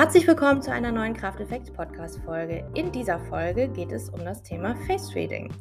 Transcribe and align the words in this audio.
Herzlich 0.00 0.26
willkommen 0.26 0.62
zu 0.62 0.72
einer 0.72 0.92
neuen 0.92 1.12
Krafteffekt 1.12 1.74
Podcast 1.74 2.20
Folge. 2.24 2.64
In 2.72 2.90
dieser 2.90 3.18
Folge 3.18 3.68
geht 3.68 3.92
es 3.92 4.08
um 4.08 4.24
das 4.24 4.42
Thema 4.42 4.74
Face 4.86 5.14
Reading. 5.14 5.52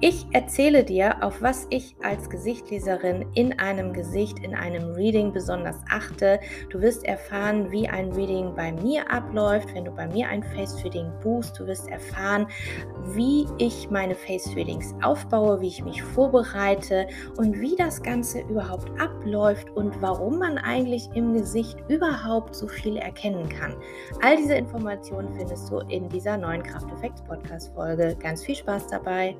Ich 0.00 0.26
erzähle 0.32 0.82
dir, 0.82 1.22
auf 1.22 1.40
was 1.40 1.68
ich 1.70 1.94
als 2.02 2.28
Gesichtleserin 2.28 3.24
in 3.34 3.56
einem 3.60 3.92
Gesicht, 3.92 4.40
in 4.40 4.52
einem 4.52 4.90
Reading 4.94 5.32
besonders 5.32 5.76
achte. 5.88 6.40
Du 6.70 6.80
wirst 6.80 7.04
erfahren, 7.04 7.70
wie 7.70 7.88
ein 7.88 8.10
Reading 8.10 8.56
bei 8.56 8.72
mir 8.72 9.08
abläuft, 9.12 9.72
wenn 9.76 9.84
du 9.84 9.92
bei 9.92 10.08
mir 10.08 10.26
ein 10.26 10.42
Face 10.42 10.84
Reading 10.84 11.12
buchst. 11.22 11.60
Du 11.60 11.64
wirst 11.68 11.88
erfahren, 11.88 12.48
wie 13.12 13.46
ich 13.58 13.90
meine 13.90 14.16
Face 14.16 14.56
Readings 14.56 14.92
aufbaue, 15.02 15.60
wie 15.60 15.68
ich 15.68 15.84
mich 15.84 16.02
vorbereite 16.02 17.06
und 17.36 17.60
wie 17.60 17.76
das 17.76 18.02
Ganze 18.02 18.40
überhaupt 18.40 18.90
abläuft 19.00 19.70
und 19.70 20.02
warum 20.02 20.40
man 20.40 20.58
eigentlich 20.58 21.08
im 21.14 21.32
Gesicht 21.32 21.78
überhaupt 21.86 22.56
so 22.56 22.66
viel 22.66 22.96
erkennen 22.96 23.48
kann. 23.48 23.76
All 24.22 24.36
diese 24.36 24.54
Informationen 24.54 25.34
findest 25.34 25.70
du 25.70 25.78
in 25.88 26.08
dieser 26.08 26.36
neuen 26.36 26.62
Krafteffekts 26.62 27.22
Podcast 27.24 27.74
Folge. 27.74 28.16
Ganz 28.20 28.44
viel 28.44 28.56
Spaß 28.56 28.86
dabei. 28.88 29.36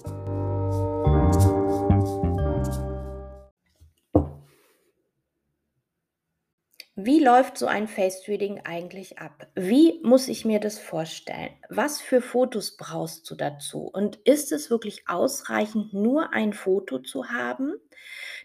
Wie 6.96 7.18
läuft 7.18 7.58
so 7.58 7.66
ein 7.66 7.88
Face 7.88 8.28
Reading 8.28 8.60
eigentlich 8.64 9.18
ab? 9.18 9.48
Wie 9.56 10.00
muss 10.04 10.28
ich 10.28 10.44
mir 10.44 10.60
das 10.60 10.78
vorstellen? 10.78 11.50
Was 11.68 12.00
für 12.00 12.22
Fotos 12.22 12.76
brauchst 12.76 13.28
du 13.28 13.34
dazu? 13.34 13.90
Und 13.92 14.16
ist 14.24 14.52
es 14.52 14.70
wirklich 14.70 15.08
ausreichend, 15.08 15.92
nur 15.92 16.32
ein 16.32 16.52
Foto 16.52 17.00
zu 17.00 17.30
haben? 17.30 17.74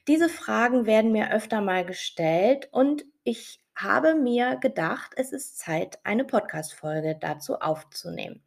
Diese 0.07 0.29
Fragen 0.29 0.87
werden 0.87 1.11
mir 1.11 1.31
öfter 1.31 1.61
mal 1.61 1.85
gestellt 1.85 2.69
und 2.71 3.05
ich 3.23 3.59
habe 3.81 4.15
mir 4.15 4.57
gedacht, 4.57 5.13
es 5.15 5.31
ist 5.31 5.57
Zeit, 5.57 5.99
eine 6.03 6.25
Podcast-Folge 6.25 7.17
dazu 7.19 7.55
aufzunehmen. 7.59 8.41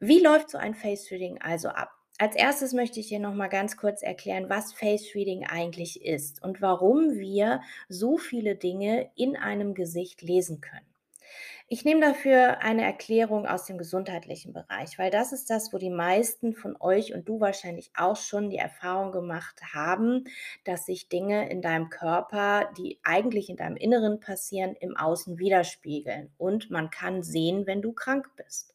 Wie 0.00 0.20
läuft 0.20 0.50
so 0.50 0.58
ein 0.58 0.74
Face 0.74 1.10
Reading 1.10 1.40
also 1.40 1.68
ab? 1.68 1.90
Als 2.18 2.34
erstes 2.34 2.72
möchte 2.72 2.98
ich 2.98 3.08
dir 3.08 3.20
noch 3.20 3.34
mal 3.34 3.48
ganz 3.48 3.76
kurz 3.76 4.02
erklären, 4.02 4.48
was 4.48 4.72
Face 4.72 5.14
Reading 5.14 5.46
eigentlich 5.46 6.04
ist 6.04 6.42
und 6.42 6.60
warum 6.60 7.18
wir 7.18 7.62
so 7.88 8.16
viele 8.16 8.56
Dinge 8.56 9.10
in 9.14 9.36
einem 9.36 9.74
Gesicht 9.74 10.22
lesen 10.22 10.60
können. 10.60 10.87
Ich 11.70 11.84
nehme 11.84 12.00
dafür 12.00 12.62
eine 12.62 12.82
Erklärung 12.82 13.46
aus 13.46 13.66
dem 13.66 13.76
gesundheitlichen 13.76 14.54
Bereich, 14.54 14.98
weil 14.98 15.10
das 15.10 15.32
ist 15.34 15.50
das, 15.50 15.70
wo 15.70 15.76
die 15.76 15.90
meisten 15.90 16.54
von 16.54 16.76
euch 16.80 17.12
und 17.12 17.28
du 17.28 17.40
wahrscheinlich 17.40 17.90
auch 17.94 18.16
schon 18.16 18.48
die 18.48 18.56
Erfahrung 18.56 19.12
gemacht 19.12 19.60
haben, 19.74 20.24
dass 20.64 20.86
sich 20.86 21.10
Dinge 21.10 21.50
in 21.50 21.60
deinem 21.60 21.90
Körper, 21.90 22.72
die 22.78 22.98
eigentlich 23.02 23.50
in 23.50 23.56
deinem 23.56 23.76
Inneren 23.76 24.18
passieren, 24.18 24.76
im 24.80 24.96
Außen 24.96 25.38
widerspiegeln. 25.38 26.32
Und 26.38 26.70
man 26.70 26.88
kann 26.88 27.22
sehen, 27.22 27.66
wenn 27.66 27.82
du 27.82 27.92
krank 27.92 28.30
bist. 28.36 28.74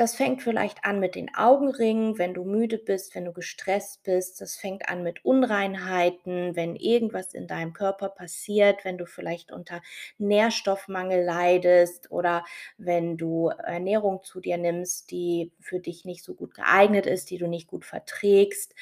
Das 0.00 0.14
fängt 0.14 0.40
vielleicht 0.40 0.86
an 0.86 0.98
mit 0.98 1.14
den 1.14 1.34
Augenringen, 1.34 2.16
wenn 2.16 2.32
du 2.32 2.42
müde 2.42 2.78
bist, 2.78 3.14
wenn 3.14 3.26
du 3.26 3.34
gestresst 3.34 4.02
bist. 4.02 4.40
Das 4.40 4.56
fängt 4.56 4.88
an 4.88 5.02
mit 5.02 5.26
Unreinheiten, 5.26 6.56
wenn 6.56 6.74
irgendwas 6.74 7.34
in 7.34 7.46
deinem 7.46 7.74
Körper 7.74 8.08
passiert, 8.08 8.86
wenn 8.86 8.96
du 8.96 9.04
vielleicht 9.04 9.52
unter 9.52 9.82
Nährstoffmangel 10.16 11.22
leidest 11.22 12.10
oder 12.10 12.46
wenn 12.78 13.18
du 13.18 13.48
Ernährung 13.48 14.22
zu 14.22 14.40
dir 14.40 14.56
nimmst, 14.56 15.10
die 15.10 15.52
für 15.60 15.80
dich 15.80 16.06
nicht 16.06 16.24
so 16.24 16.32
gut 16.32 16.54
geeignet 16.54 17.04
ist, 17.04 17.28
die 17.28 17.36
du 17.36 17.46
nicht 17.46 17.66
gut 17.66 17.84
verträgst. 17.84 18.74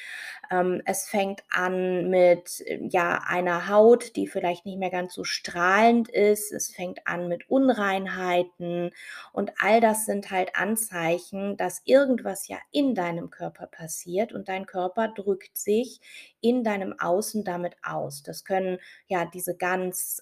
Ähm, 0.49 0.81
es 0.85 1.09
fängt 1.09 1.43
an 1.51 2.09
mit 2.09 2.63
ja 2.79 3.25
einer 3.27 3.67
Haut, 3.67 4.15
die 4.15 4.27
vielleicht 4.27 4.65
nicht 4.65 4.79
mehr 4.79 4.89
ganz 4.89 5.15
so 5.15 5.25
strahlend 5.25 6.07
ist. 6.07 6.53
Es 6.53 6.73
fängt 6.73 7.05
an 7.07 7.27
mit 7.27 7.49
Unreinheiten 7.49 8.91
und 9.33 9.51
all 9.59 9.81
das 9.81 10.05
sind 10.05 10.31
halt 10.31 10.55
Anzeichen 10.55 11.08
Anzeichen, 11.09 11.57
dass 11.57 11.81
irgendwas 11.85 12.47
ja 12.47 12.57
in 12.71 12.93
deinem 12.95 13.29
Körper 13.29 13.67
passiert 13.67 14.33
und 14.33 14.47
dein 14.47 14.65
Körper 14.65 15.07
drückt 15.07 15.57
sich 15.57 15.99
in 16.41 16.63
deinem 16.63 16.97
Außen 16.99 17.43
damit 17.43 17.75
aus. 17.83 18.23
Das 18.23 18.45
können 18.45 18.79
ja 19.07 19.25
diese 19.25 19.55
ganz, 19.55 20.21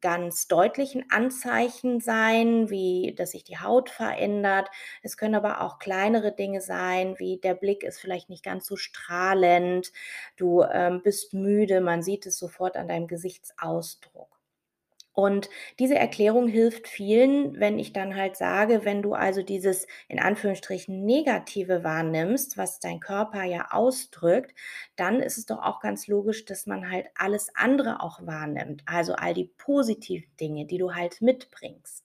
ganz 0.00 0.46
deutlichen 0.48 1.10
Anzeichen 1.10 2.00
sein, 2.00 2.70
wie 2.70 3.14
dass 3.16 3.32
sich 3.32 3.44
die 3.44 3.58
Haut 3.58 3.90
verändert. 3.90 4.68
Es 5.02 5.16
können 5.16 5.34
aber 5.34 5.60
auch 5.62 5.78
kleinere 5.78 6.34
Dinge 6.34 6.60
sein, 6.60 7.18
wie 7.18 7.38
der 7.38 7.54
Blick 7.54 7.82
ist 7.82 8.00
vielleicht 8.00 8.28
nicht 8.28 8.44
ganz 8.44 8.66
so 8.66 8.76
strahlend, 8.76 9.92
du 10.36 10.62
ähm, 10.62 11.02
bist 11.02 11.34
müde, 11.34 11.80
man 11.80 12.02
sieht 12.02 12.26
es 12.26 12.38
sofort 12.38 12.76
an 12.76 12.88
deinem 12.88 13.08
Gesichtsausdruck. 13.08 14.37
Und 15.18 15.50
diese 15.80 15.96
Erklärung 15.96 16.46
hilft 16.46 16.86
vielen, 16.86 17.58
wenn 17.58 17.80
ich 17.80 17.92
dann 17.92 18.14
halt 18.14 18.36
sage, 18.36 18.84
wenn 18.84 19.02
du 19.02 19.14
also 19.14 19.42
dieses 19.42 19.88
in 20.06 20.20
Anführungsstrichen 20.20 21.04
Negative 21.04 21.82
wahrnimmst, 21.82 22.56
was 22.56 22.78
dein 22.78 23.00
Körper 23.00 23.42
ja 23.42 23.66
ausdrückt, 23.72 24.54
dann 24.94 25.20
ist 25.20 25.36
es 25.36 25.46
doch 25.46 25.58
auch 25.60 25.80
ganz 25.80 26.06
logisch, 26.06 26.44
dass 26.44 26.66
man 26.66 26.88
halt 26.88 27.08
alles 27.16 27.50
andere 27.56 28.00
auch 28.00 28.24
wahrnimmt. 28.26 28.84
Also 28.86 29.14
all 29.14 29.34
die 29.34 29.50
positiven 29.58 30.30
Dinge, 30.36 30.66
die 30.66 30.78
du 30.78 30.94
halt 30.94 31.20
mitbringst. 31.20 32.04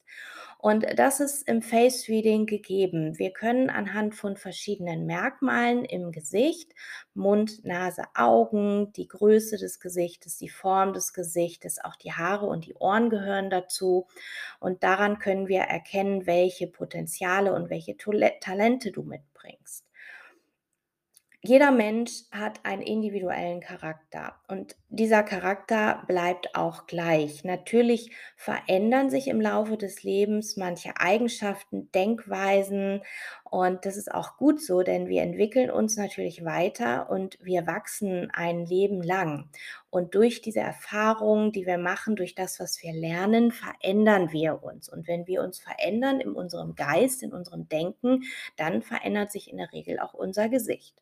Und 0.63 0.85
das 0.97 1.19
ist 1.19 1.46
im 1.50 1.62
Face 1.62 2.07
Reading 2.07 2.46
gegeben. 2.46 3.19
Wir 3.19 3.31
können 3.31 3.69
anhand 3.69 4.16
von 4.16 4.38
verschiedenen 4.38 5.06
Merkmalen 5.06 5.84
im 5.84 6.13
Gesicht, 6.13 6.72
Mund, 7.13 7.66
Nase, 7.66 8.03
Augen, 8.16 8.94
die 8.94 9.09
Größe 9.09 9.57
des 9.57 9.81
Gesichtes, 9.81 10.38
die 10.38 10.47
Form 10.47 10.94
des 10.94 11.12
Gesichtes, 11.12 11.84
auch 11.84 11.97
die 11.97 12.13
Haare 12.13 12.46
und 12.46 12.66
die 12.66 12.75
Ohren 12.75 13.09
gehören 13.09 13.50
dazu. 13.50 14.07
Und 14.62 14.84
daran 14.84 15.19
können 15.19 15.50
wir 15.50 15.63
erkennen, 15.63 16.28
welche 16.28 16.68
Potenziale 16.68 17.53
und 17.53 17.69
welche 17.69 17.97
Talente 17.97 18.94
du 18.94 19.03
mitbringst 19.03 19.85
jeder 21.46 21.72
Mensch 21.72 22.23
hat 22.31 22.62
einen 22.63 22.81
individuellen 22.81 23.59
Charakter 23.59 24.40
und 24.47 24.78
dieser 24.93 25.23
Charakter 25.23 26.03
bleibt 26.07 26.55
auch 26.55 26.85
gleich. 26.85 27.43
Natürlich 27.43 28.11
verändern 28.35 29.09
sich 29.09 29.27
im 29.27 29.41
Laufe 29.41 29.75
des 29.75 30.03
Lebens 30.03 30.55
manche 30.55 30.97
Eigenschaften, 30.97 31.91
Denkweisen 31.93 33.01
und 33.53 33.85
das 33.85 33.97
ist 33.97 34.11
auch 34.11 34.37
gut 34.37 34.61
so, 34.61 34.81
denn 34.81 35.07
wir 35.07 35.21
entwickeln 35.21 35.69
uns 35.69 35.95
natürlich 35.95 36.43
weiter 36.43 37.09
und 37.09 37.37
wir 37.39 37.67
wachsen 37.67 38.31
ein 38.33 38.65
Leben 38.65 39.03
lang. 39.03 39.49
Und 39.91 40.15
durch 40.15 40.41
diese 40.41 40.61
Erfahrungen, 40.61 41.51
die 41.51 41.67
wir 41.67 41.77
machen, 41.77 42.15
durch 42.15 42.33
das, 42.33 42.59
was 42.59 42.81
wir 42.81 42.93
lernen, 42.93 43.51
verändern 43.51 44.31
wir 44.31 44.63
uns. 44.63 44.89
Und 44.89 45.07
wenn 45.07 45.27
wir 45.27 45.43
uns 45.43 45.59
verändern 45.59 46.19
in 46.19 46.33
unserem 46.33 46.73
Geist, 46.73 47.21
in 47.21 47.31
unserem 47.31 47.69
Denken, 47.69 48.23
dann 48.57 48.81
verändert 48.81 49.31
sich 49.31 49.51
in 49.51 49.57
der 49.57 49.71
Regel 49.71 49.99
auch 49.99 50.15
unser 50.15 50.49
Gesicht. 50.49 50.95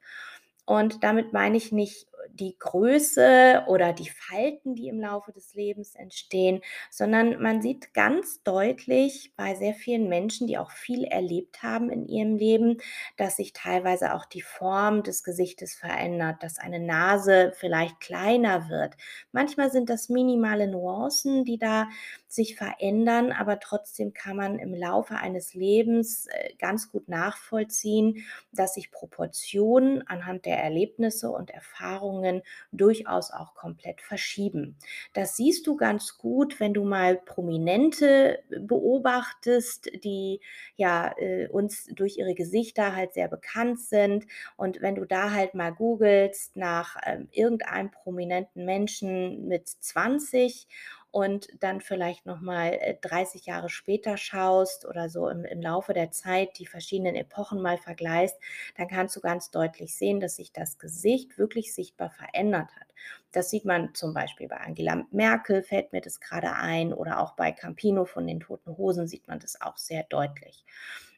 Und 0.65 1.03
damit 1.03 1.33
meine 1.33 1.57
ich 1.57 1.71
nicht 1.71 2.07
die 2.29 2.55
Größe 2.57 3.63
oder 3.67 3.93
die 3.93 4.09
Falten, 4.09 4.75
die 4.75 4.87
im 4.87 4.99
Laufe 4.99 5.31
des 5.31 5.53
Lebens 5.53 5.95
entstehen, 5.95 6.61
sondern 6.89 7.41
man 7.41 7.61
sieht 7.61 7.93
ganz 7.93 8.43
deutlich 8.43 9.33
bei 9.35 9.55
sehr 9.55 9.73
vielen 9.73 10.07
Menschen, 10.09 10.47
die 10.47 10.57
auch 10.57 10.71
viel 10.71 11.03
erlebt 11.03 11.63
haben 11.63 11.89
in 11.89 12.05
ihrem 12.07 12.35
Leben, 12.35 12.77
dass 13.17 13.37
sich 13.37 13.53
teilweise 13.53 14.13
auch 14.13 14.25
die 14.25 14.41
Form 14.41 15.03
des 15.03 15.23
Gesichtes 15.23 15.75
verändert, 15.75 16.43
dass 16.43 16.59
eine 16.59 16.79
Nase 16.79 17.53
vielleicht 17.55 17.99
kleiner 17.99 18.69
wird. 18.69 18.95
Manchmal 19.31 19.71
sind 19.71 19.89
das 19.89 20.09
minimale 20.09 20.67
Nuancen, 20.67 21.45
die 21.45 21.57
da 21.57 21.87
sich 22.27 22.55
verändern, 22.55 23.31
aber 23.31 23.59
trotzdem 23.59 24.13
kann 24.13 24.37
man 24.37 24.59
im 24.59 24.73
Laufe 24.73 25.15
eines 25.15 25.53
Lebens 25.53 26.27
äh, 26.27 26.53
ganz 26.59 26.91
gut 26.91 27.09
nachvollziehen, 27.09 28.23
dass 28.53 28.75
sich 28.75 28.91
Proportionen 28.91 30.07
anhand 30.07 30.45
der 30.45 30.57
Erlebnisse 30.57 31.29
und 31.29 31.49
Erfahrungen 31.51 32.10
Erwartungen 32.11 32.41
durchaus 32.71 33.31
auch 33.31 33.55
komplett 33.55 34.01
verschieben. 34.01 34.77
Das 35.13 35.35
siehst 35.37 35.67
du 35.67 35.75
ganz 35.75 36.17
gut, 36.17 36.59
wenn 36.59 36.73
du 36.73 36.83
mal 36.83 37.17
Prominente 37.17 38.39
beobachtest, 38.49 40.03
die 40.03 40.41
ja 40.75 41.13
äh, 41.17 41.47
uns 41.47 41.85
durch 41.93 42.17
ihre 42.17 42.35
Gesichter 42.35 42.95
halt 42.95 43.13
sehr 43.13 43.27
bekannt 43.27 43.79
sind. 43.79 44.25
Und 44.57 44.81
wenn 44.81 44.95
du 44.95 45.05
da 45.05 45.31
halt 45.31 45.53
mal 45.53 45.71
googelst 45.71 46.55
nach 46.55 46.95
ähm, 47.05 47.27
irgendeinem 47.31 47.91
prominenten 47.91 48.65
Menschen 48.65 49.47
mit 49.47 49.67
20 49.67 50.67
und 51.11 51.49
dann 51.59 51.81
vielleicht 51.81 52.25
nochmal 52.25 52.97
30 53.01 53.47
äh, 53.47 53.51
Jahre 53.51 53.69
später 53.69 54.17
schaust 54.17 54.85
oder 54.85 55.09
so 55.09 55.27
im, 55.29 55.43
im 55.45 55.61
Laufe 55.61 55.93
der 55.93 56.11
Zeit 56.11 56.57
die 56.57 56.65
verschiedenen 56.65 57.15
Epochen 57.15 57.61
mal 57.61 57.77
vergleichst, 57.77 58.37
dann 58.77 58.87
kannst 58.87 59.15
du 59.15 59.21
ganz 59.21 59.51
deutlich 59.51 59.95
sehen, 59.95 60.19
dass 60.19 60.37
sich 60.37 60.53
das 60.53 60.79
Gesicht 60.79 61.37
wirklich 61.37 61.73
sichtbar 61.73 62.09
verändert 62.09 62.69
hat. 62.75 62.87
Das 63.31 63.49
sieht 63.49 63.65
man 63.65 63.93
zum 63.93 64.13
Beispiel 64.13 64.47
bei 64.47 64.57
Angela 64.57 65.05
Merkel, 65.11 65.63
fällt 65.63 65.93
mir 65.93 66.01
das 66.01 66.19
gerade 66.19 66.53
ein, 66.53 66.93
oder 66.93 67.19
auch 67.19 67.33
bei 67.35 67.51
Campino 67.51 68.05
von 68.05 68.27
den 68.27 68.39
Toten 68.39 68.77
Hosen 68.77 69.07
sieht 69.07 69.27
man 69.27 69.39
das 69.39 69.61
auch 69.61 69.77
sehr 69.77 70.03
deutlich. 70.03 70.65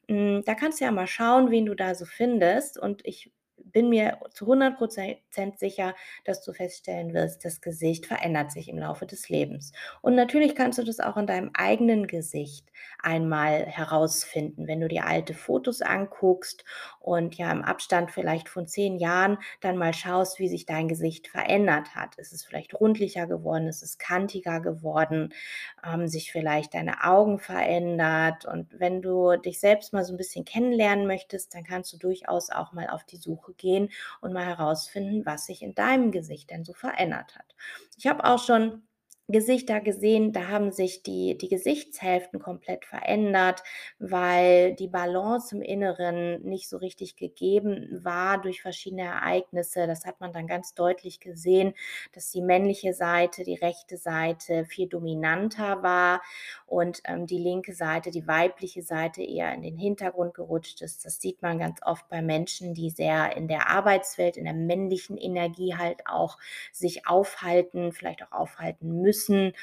Hm, 0.07 0.43
da 0.45 0.55
kannst 0.55 0.79
du 0.79 0.85
ja 0.85 0.91
mal 0.91 1.07
schauen, 1.07 1.51
wen 1.51 1.65
du 1.65 1.75
da 1.75 1.95
so 1.95 2.05
findest. 2.05 2.77
Und 2.77 3.05
ich 3.05 3.31
bin 3.73 3.89
mir 3.89 4.19
zu 4.31 4.45
100 4.47 4.77
% 4.77 5.59
sicher, 5.59 5.95
dass 6.25 6.43
du 6.43 6.53
feststellen 6.53 7.13
wirst, 7.13 7.43
das 7.45 7.61
Gesicht 7.61 8.05
verändert 8.05 8.51
sich 8.51 8.69
im 8.69 8.77
Laufe 8.77 9.05
des 9.05 9.29
Lebens. 9.29 9.71
Und 10.01 10.15
natürlich 10.15 10.55
kannst 10.55 10.79
du 10.79 10.83
das 10.83 10.99
auch 10.99 11.15
an 11.17 11.27
deinem 11.27 11.51
eigenen 11.53 12.07
Gesicht 12.07 12.71
einmal 13.01 13.65
herausfinden, 13.65 14.67
wenn 14.67 14.79
du 14.81 14.87
dir 14.87 15.05
alte 15.05 15.33
Fotos 15.33 15.81
anguckst 15.81 16.63
und 17.03 17.35
ja 17.35 17.51
im 17.51 17.61
Abstand 17.61 18.11
vielleicht 18.11 18.47
von 18.47 18.65
10 18.65 18.97
Jahren 18.97 19.37
dann 19.59 19.77
mal 19.77 19.93
schaust, 19.93 20.39
wie 20.39 20.47
sich 20.47 20.65
dein 20.65 20.87
Gesicht 20.87 21.27
verändert 21.27 21.95
hat. 21.95 22.15
Ist 22.15 22.31
es 22.31 22.45
vielleicht 22.45 22.73
rundlicher 22.73 23.27
geworden? 23.27 23.67
Ist 23.67 23.83
es 23.83 23.97
kantiger 23.97 24.61
geworden? 24.61 25.33
Haben 25.81 26.07
sich 26.07 26.31
vielleicht 26.31 26.73
deine 26.73 27.03
Augen 27.03 27.39
verändert? 27.39 28.45
Und 28.45 28.79
wenn 28.79 29.01
du 29.01 29.35
dich 29.35 29.59
selbst 29.59 29.91
mal 29.91 30.05
so 30.05 30.13
ein 30.13 30.17
bisschen 30.17 30.45
kennenlernen 30.45 31.05
möchtest, 31.05 31.53
dann 31.53 31.65
kannst 31.65 31.91
du 31.91 31.97
durchaus 31.97 32.49
auch 32.49 32.71
mal 32.71 32.89
auf 32.89 33.03
die 33.03 33.17
Suche 33.17 33.53
gehen 33.53 33.89
und 34.21 34.31
mal 34.31 34.45
herausfinden, 34.45 35.25
was 35.25 35.45
sich 35.45 35.61
in 35.61 35.75
deinem 35.75 36.11
Gesicht 36.11 36.51
denn 36.51 36.63
so 36.63 36.73
verändert 36.73 37.35
hat. 37.35 37.55
Ich 37.97 38.07
habe 38.07 38.23
auch 38.23 38.39
schon 38.39 38.83
Gesichter 39.29 39.79
gesehen, 39.79 40.33
da 40.33 40.49
haben 40.49 40.71
sich 40.73 41.01
die 41.01 41.37
die 41.37 41.47
Gesichtshälften 41.47 42.39
komplett 42.41 42.83
verändert, 42.83 43.63
weil 43.97 44.75
die 44.75 44.89
Balance 44.89 45.55
im 45.55 45.61
Inneren 45.61 46.41
nicht 46.43 46.67
so 46.67 46.75
richtig 46.77 47.15
gegeben 47.15 47.87
war 48.03 48.41
durch 48.41 48.61
verschiedene 48.61 49.03
Ereignisse. 49.03 49.87
Das 49.87 50.05
hat 50.05 50.19
man 50.19 50.33
dann 50.33 50.45
ganz 50.45 50.73
deutlich 50.73 51.21
gesehen, 51.21 51.73
dass 52.11 52.31
die 52.31 52.41
männliche 52.41 52.93
Seite, 52.93 53.43
die 53.45 53.55
rechte 53.55 53.95
Seite 53.95 54.65
viel 54.65 54.89
dominanter 54.89 55.81
war 55.83 56.21
und, 56.65 57.01
ähm, 57.05 57.25
die 57.25 57.37
linke 57.37 57.73
Seite, 57.73 58.11
die 58.11 58.27
weibliche 58.27 58.81
Seite 58.83 59.23
eher 59.23 59.53
in 59.53 59.61
den 59.61 59.77
Hintergrund 59.77 60.33
gerutscht 60.33 60.81
ist. 60.81 61.05
Das 61.05 61.21
sieht 61.21 61.41
man 61.41 61.59
ganz 61.59 61.79
oft 61.83 62.09
bei 62.09 62.21
Menschen, 62.21 62.73
die 62.73 62.89
sehr 62.89 63.35
in 63.37 63.47
der 63.47 63.69
Arbeitswelt, 63.69 64.35
in 64.35 64.43
der 64.45 64.53
männlichen 64.53 65.17
Energie 65.17 65.75
halt 65.75 66.05
auch 66.07 66.37
sich 66.73 67.07
aufhalten, 67.07 67.93
vielleicht 67.93 68.21
auch 68.23 68.31
aufhalten 68.33 69.01
müssen 69.01 69.22
müssen. 69.29 69.53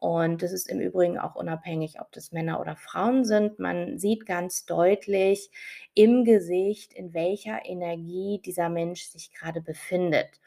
Und 0.00 0.42
das 0.42 0.52
ist 0.52 0.68
im 0.68 0.80
Übrigen 0.80 1.18
auch 1.18 1.34
unabhängig, 1.34 2.00
ob 2.00 2.12
das 2.12 2.30
Männer 2.30 2.60
oder 2.60 2.76
Frauen 2.76 3.24
sind. 3.24 3.58
Man 3.58 3.98
sieht 3.98 4.26
ganz 4.26 4.64
deutlich 4.64 5.50
im 5.94 6.24
Gesicht, 6.24 6.92
in 6.92 7.14
welcher 7.14 7.66
Energie 7.66 8.40
dieser 8.44 8.68
Mensch 8.68 9.04
sich 9.04 9.32
gerade 9.32 9.60
befindet. 9.60 10.40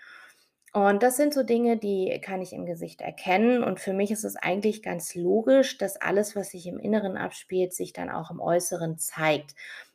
Und 0.74 1.04
das 1.04 1.18
sind 1.18 1.34
so 1.34 1.44
Dinge, 1.44 1.76
die 1.76 2.18
kann 2.24 2.42
ich 2.42 2.54
im 2.54 2.66
Gesicht 2.66 3.02
erkennen. 3.02 3.62
Und 3.62 3.82
für 3.82 3.92
mich 3.92 4.10
ist 4.10 4.24
es 4.24 4.38
eigentlich 4.38 4.82
ganz 4.82 5.16
logisch, 5.16 5.78
dass 5.78 5.98
alles, 5.98 6.34
was 6.38 6.52
sich 6.52 6.66
im 6.66 6.80
Inneren 6.80 7.18
abspielt, 7.18 7.74
sich 7.74 7.92
dann 7.92 8.10
auch 8.10 8.32
im 8.32 8.40
Äußeren 8.40 8.98
zeigt. 8.98 9.54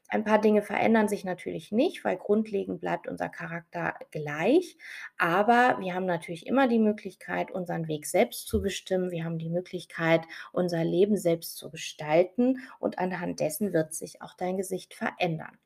Ein 0.08 0.24
paar 0.24 0.40
Dinge 0.40 0.62
verändern 0.62 1.08
sich 1.08 1.24
natürlich 1.24 1.72
nicht, 1.72 2.04
weil 2.04 2.16
grundlegend 2.16 2.80
bleibt 2.80 3.08
unser 3.08 3.28
Charakter 3.28 3.94
gleich. 4.10 4.76
Aber 5.18 5.78
wir 5.80 5.94
haben 5.94 6.06
natürlich 6.06 6.46
immer 6.46 6.68
die 6.68 6.78
Möglichkeit, 6.78 7.50
unseren 7.50 7.88
Weg 7.88 8.06
selbst 8.06 8.46
zu 8.46 8.62
bestimmen. 8.62 9.10
Wir 9.10 9.24
haben 9.24 9.38
die 9.38 9.50
Möglichkeit, 9.50 10.22
unser 10.52 10.84
Leben 10.84 11.16
selbst 11.16 11.56
zu 11.56 11.70
gestalten. 11.70 12.58
Und 12.78 12.98
anhand 12.98 13.40
dessen 13.40 13.72
wird 13.72 13.94
sich 13.94 14.22
auch 14.22 14.34
dein 14.34 14.56
Gesicht 14.56 14.94
verändern. 14.94 15.58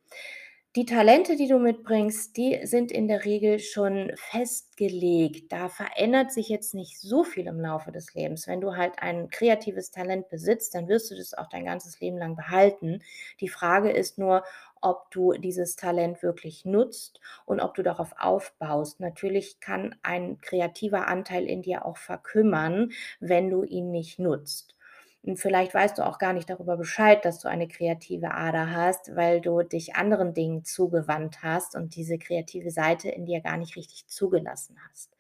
Die 0.77 0.85
Talente, 0.87 1.35
die 1.37 1.49
du 1.49 1.59
mitbringst, 1.59 2.37
die 2.37 2.61
sind 2.65 2.93
in 2.93 3.09
der 3.09 3.25
Regel 3.25 3.59
schon 3.59 4.13
festgelegt. 4.15 5.51
Da 5.53 5.69
verändert 5.69 6.31
sich 6.33 6.49
jetzt 6.49 6.75
nicht 6.75 7.01
so 7.01 7.25
viel 7.25 7.49
im 7.49 7.61
Laufe 7.61 7.91
des 7.91 8.15
Lebens. 8.15 8.47
Wenn 8.47 8.61
du 8.61 8.77
halt 8.77 8.95
ein 9.01 9.31
kreatives 9.31 9.91
Talent 9.91 10.29
besitzt, 10.29 10.75
dann 10.77 10.87
wirst 10.89 11.11
du 11.11 11.17
das 11.17 11.35
auch 11.35 11.49
dein 11.49 11.65
ganzes 11.65 11.99
Leben 12.01 12.19
lang 12.19 12.37
behalten. 12.37 13.03
Die 13.41 13.49
Frage 13.49 13.91
ist 13.91 14.17
nur, 14.19 14.45
ob 14.81 15.11
du 15.11 15.33
dieses 15.33 15.75
Talent 15.75 16.23
wirklich 16.23 16.65
nutzt 16.65 17.21
und 17.47 17.59
ob 17.61 17.75
du 17.75 17.83
darauf 17.83 18.15
aufbaust. 18.19 19.01
Natürlich 19.01 19.59
kann 19.59 19.97
ein 20.05 20.41
kreativer 20.41 21.09
Anteil 21.09 21.47
in 21.47 21.63
dir 21.63 21.85
auch 21.85 21.97
verkümmern, 21.97 22.93
wenn 23.19 23.51
du 23.51 23.65
ihn 23.65 23.91
nicht 23.91 24.21
nutzt. 24.21 24.77
Und 25.23 25.37
vielleicht 25.37 25.75
weißt 25.75 25.99
du 25.99 26.07
auch 26.07 26.19
gar 26.19 26.33
nicht 26.33 26.49
darüber 26.49 26.79
Bescheid, 26.79 27.25
dass 27.25 27.41
du 27.41 27.49
eine 27.49 27.69
kreative 27.69 28.33
Ader 28.33 28.71
hast, 28.71 29.15
weil 29.17 29.43
du 29.43 29.63
dich 29.63 29.95
anderen 29.95 30.33
Dingen 30.33 30.65
zugewandt 30.65 31.43
hast 31.43 31.77
und 31.77 31.95
diese 31.95 32.19
kreative 32.19 32.71
Seite 32.71 33.11
in 33.11 33.27
dir 33.27 33.41
gar 33.41 33.59
nicht 33.59 33.77
richtig 33.77 34.07
zugelassen 34.09 34.77
hast. 34.91 35.13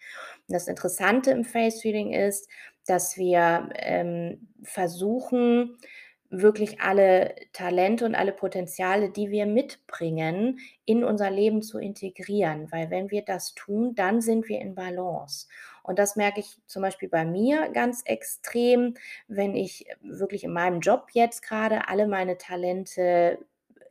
Und 0.48 0.54
das 0.54 0.68
Interessante 0.68 1.30
im 1.32 1.44
Face 1.44 1.84
Reading 1.84 2.12
ist, 2.12 2.48
dass 2.86 3.18
wir 3.18 3.68
ähm, 3.74 4.48
versuchen, 4.62 5.76
wirklich 6.30 6.80
alle 6.80 7.34
Talente 7.52 8.06
und 8.06 8.14
alle 8.14 8.32
Potenziale, 8.32 9.10
die 9.10 9.30
wir 9.30 9.46
mitbringen, 9.46 10.60
in 10.84 11.04
unser 11.04 11.30
Leben 11.30 11.60
zu 11.62 11.78
integrieren. 11.78 12.70
Weil 12.70 12.90
wenn 12.90 13.10
wir 13.10 13.22
das 13.22 13.54
tun, 13.54 13.94
dann 13.96 14.20
sind 14.20 14.48
wir 14.48 14.60
in 14.60 14.74
Balance. 14.74 15.48
Und 15.82 15.98
das 15.98 16.14
merke 16.16 16.40
ich 16.40 16.58
zum 16.66 16.82
Beispiel 16.82 17.08
bei 17.08 17.24
mir 17.24 17.68
ganz 17.70 18.02
extrem, 18.04 18.94
wenn 19.26 19.56
ich 19.56 19.86
wirklich 20.02 20.44
in 20.44 20.52
meinem 20.52 20.80
Job 20.80 21.08
jetzt 21.12 21.42
gerade 21.42 21.88
alle 21.88 22.06
meine 22.06 22.38
Talente 22.38 23.38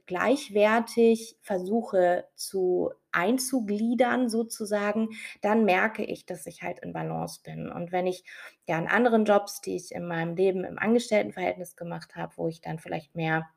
gleichwertig 0.05 1.37
versuche 1.41 2.25
zu 2.35 2.91
einzugliedern 3.11 4.29
sozusagen, 4.29 5.09
dann 5.41 5.65
merke 5.65 6.03
ich, 6.03 6.25
dass 6.25 6.45
ich 6.45 6.61
halt 6.61 6.79
in 6.79 6.93
Balance 6.93 7.41
bin. 7.43 7.69
Und 7.69 7.91
wenn 7.91 8.07
ich 8.07 8.23
ja 8.67 8.77
in 8.77 8.87
anderen 8.87 9.25
Jobs, 9.25 9.61
die 9.61 9.75
ich 9.75 9.91
in 9.91 10.07
meinem 10.07 10.35
Leben 10.35 10.63
im 10.63 10.79
Angestelltenverhältnis 10.79 11.75
gemacht 11.75 12.15
habe, 12.15 12.33
wo 12.37 12.47
ich 12.47 12.61
dann 12.61 12.79
vielleicht 12.79 13.15
mehr 13.15 13.49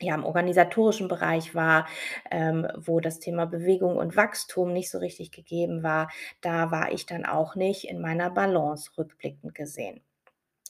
ja, 0.00 0.14
im 0.14 0.24
organisatorischen 0.24 1.08
Bereich 1.08 1.54
war, 1.54 1.88
ähm, 2.30 2.66
wo 2.76 3.00
das 3.00 3.18
Thema 3.18 3.46
Bewegung 3.46 3.96
und 3.96 4.16
Wachstum 4.16 4.72
nicht 4.72 4.90
so 4.90 4.98
richtig 4.98 5.32
gegeben 5.32 5.82
war, 5.82 6.10
da 6.40 6.70
war 6.70 6.92
ich 6.92 7.06
dann 7.06 7.24
auch 7.24 7.56
nicht 7.56 7.88
in 7.88 8.00
meiner 8.00 8.30
Balance 8.30 8.92
rückblickend 8.96 9.54
gesehen. 9.54 10.00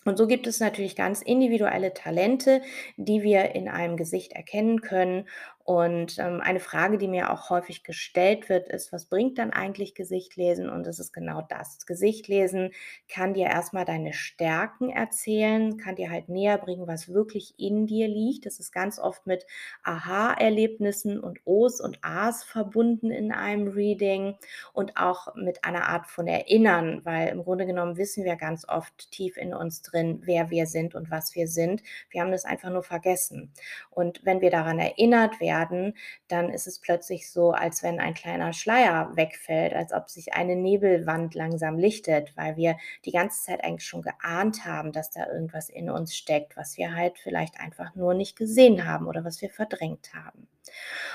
Und 0.05 0.17
so 0.17 0.27
gibt 0.27 0.47
es 0.47 0.61
natürlich 0.61 0.97
ganz 0.97 1.21
individuelle 1.21 1.93
Talente, 1.93 2.63
die 2.97 3.23
wir 3.23 3.55
in 3.55 3.69
einem 3.69 3.97
Gesicht 3.97 4.33
erkennen 4.33 4.81
können 4.81 5.29
und, 5.69 6.19
ähm, 6.19 6.41
eine 6.41 6.61
Frage, 6.61 6.97
die 6.97 7.09
mir 7.09 7.31
auch 7.31 7.51
häufig 7.51 7.85
gestellt 7.85 8.49
wird, 8.49 8.69
ist: 8.69 8.91
„Was 8.91 9.05
bringt 9.05 9.37
dann 9.37 9.51
eigentlich 9.53 9.95
Gesichtlesen?“ 9.95 10.71
Und 10.71 10.87
das 10.87 10.99
ist 10.99 11.13
genau 11.13 11.43
das. 11.43 11.85
Gesichtlesen 11.85 12.71
kann 13.07 13.35
dir 13.35 13.49
erstmal 13.49 13.85
deine 13.85 14.15
Stärken 14.15 14.89
erzählen, 14.89 15.77
kann 15.77 15.97
dir 15.97 16.11
halt 16.11 16.31
näher 16.31 16.57
bringen, 16.57 16.87
was 16.87 17.13
wirklich 17.13 17.53
in 17.59 17.87
dir 17.87 18.09
liegt. 18.09 18.47
Das 18.47 18.61
ist 18.61 18.73
ganz 18.73 18.99
oft 18.99 19.27
mit 19.27 19.45
Aha-Erlebnissen 19.83 21.21
und 21.21 21.41
Ohs 21.45 21.83
und 21.83 21.99
Ahs 22.03 22.45
verbunden 22.45 23.11
in 23.11 23.31
einem 23.31 23.69
Reading 23.69 24.37
und 24.73 24.97
auch 24.97 25.35
mit 25.35 25.65
einer 25.65 25.91
Art 25.91 26.07
von 26.07 26.27
Erinnern, 26.27 27.03
weil 27.05 27.29
im 27.29 27.45
Grunde 27.45 27.67
genommen 27.67 27.99
wissen 27.99 28.25
wir 28.25 28.37
ganz 28.37 28.67
oft 28.67 29.11
tief 29.11 29.37
in 29.37 29.53
uns 29.53 29.83
drin, 29.83 30.23
wer 30.25 30.49
wir 30.49 30.65
sind 30.65 30.95
und 30.95 31.11
was 31.11 31.35
wir 31.35 31.47
sind. 31.47 31.83
Wir 32.09 32.23
haben 32.23 32.33
das 32.33 32.47
einfach 32.47 32.71
nur 32.71 32.83
vergessen. 32.83 33.53
Und 33.91 34.25
wenn 34.25 34.41
wir 34.41 34.51
daran 34.51 34.79
erinnert 34.79 35.41
werden 35.41 35.58
werden, 35.59 35.95
dann 36.29 36.51
ist 36.51 36.67
es 36.67 36.79
plötzlich 36.79 37.31
so, 37.31 37.53
als 37.53 37.83
wenn 37.83 38.01
ein 38.01 38.15
kleiner 38.15 38.53
Schleier 38.53 39.11
wegfällt, 39.17 39.75
als 39.75 39.93
ob 39.93 40.09
sich 40.09 40.35
eine 40.35 40.57
Nebelwand 40.57 41.35
langsam 41.35 41.79
lichtet, 41.79 42.37
weil 42.37 42.57
wir 42.57 42.77
die 43.05 43.13
ganze 43.13 43.43
Zeit 43.45 43.65
eigentlich 43.65 43.87
schon 43.87 44.03
geahnt 44.03 44.65
haben, 44.65 44.93
dass 44.93 45.11
da 45.11 45.27
irgendwas 45.27 45.69
in 45.69 45.91
uns 45.91 46.17
steckt, 46.17 46.57
was 46.57 46.77
wir 46.77 46.95
halt 46.95 47.19
vielleicht 47.19 47.61
einfach 47.61 47.95
nur 47.95 48.15
nicht 48.15 48.37
gesehen 48.37 48.87
haben 48.87 49.07
oder 49.07 49.25
was 49.25 49.41
wir 49.43 49.51
verdrängt 49.51 50.13
haben. 50.15 50.49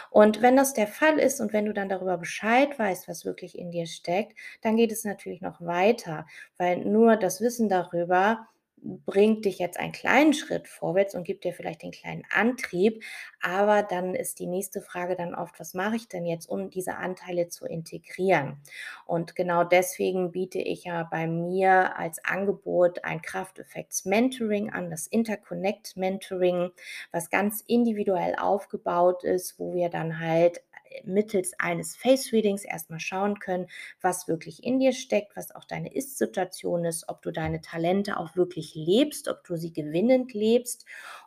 Und 0.09 0.41
wenn 0.41 0.55
das 0.55 0.73
der 0.73 0.87
Fall 0.87 1.19
ist 1.19 1.39
und 1.39 1.53
wenn 1.53 1.65
du 1.65 1.73
dann 1.73 1.89
darüber 1.89 2.17
Bescheid 2.17 2.77
weißt, 2.77 3.07
was 3.07 3.25
wirklich 3.25 3.57
in 3.57 3.71
dir 3.71 3.85
steckt, 3.85 4.37
dann 4.61 4.75
geht 4.75 4.91
es 4.91 5.03
natürlich 5.03 5.41
noch 5.41 5.61
weiter, 5.61 6.25
weil 6.57 6.83
nur 6.85 7.15
das 7.15 7.39
Wissen 7.39 7.69
darüber 7.69 8.47
bringt 8.83 9.45
dich 9.45 9.59
jetzt 9.59 9.79
einen 9.79 9.91
kleinen 9.91 10.33
Schritt 10.33 10.67
vorwärts 10.67 11.15
und 11.15 11.23
gibt 11.23 11.43
dir 11.43 11.53
vielleicht 11.53 11.83
den 11.83 11.91
kleinen 11.91 12.23
Antrieb. 12.33 13.03
Aber 13.41 13.83
dann 13.83 14.15
ist 14.15 14.39
die 14.39 14.47
nächste 14.47 14.81
Frage 14.81 15.15
dann 15.15 15.35
oft, 15.35 15.59
was 15.59 15.73
mache 15.73 15.95
ich 15.95 16.07
denn 16.07 16.25
jetzt, 16.25 16.47
um 16.47 16.69
diese 16.69 16.95
Anteile 16.95 17.47
zu 17.49 17.65
integrieren? 17.65 18.61
Und 19.05 19.35
genau 19.35 19.63
deswegen 19.63 20.31
biete 20.31 20.59
ich 20.59 20.83
ja 20.85 21.03
bei 21.03 21.27
mir 21.27 21.97
als 21.97 22.23
Angebot 22.25 23.03
ein 23.03 23.21
Krafteffekts-Mentoring 23.21 24.71
an, 24.71 24.89
das 24.89 25.07
Interconnect-Mentoring, 25.07 26.71
was 27.11 27.29
ganz 27.29 27.63
individuell 27.67 28.35
aufgebaut 28.35 29.23
ist, 29.23 29.59
wo 29.59 29.73
wir 29.73 29.89
dann 29.89 30.19
halt 30.19 30.61
mittels 31.03 31.53
eines 31.59 31.95
Face 31.95 32.31
Readings 32.31 32.63
erstmal 32.63 32.99
schauen 32.99 33.39
können, 33.39 33.67
was 34.01 34.27
wirklich 34.27 34.63
in 34.63 34.79
dir 34.79 34.93
steckt, 34.93 35.35
was 35.35 35.53
auch 35.55 35.65
deine 35.65 35.93
Ist-Situation 35.93 36.85
ist, 36.85 37.09
ob 37.09 37.21
du 37.21 37.31
deine 37.31 37.61
Talente 37.61 38.17
auch 38.17 38.35
wirklich 38.35 38.75
lebst, 38.75 39.27
ob 39.27 39.43
du 39.43 39.55
sie 39.55 39.73
gewinnend 39.73 40.33
lebst 40.33 40.85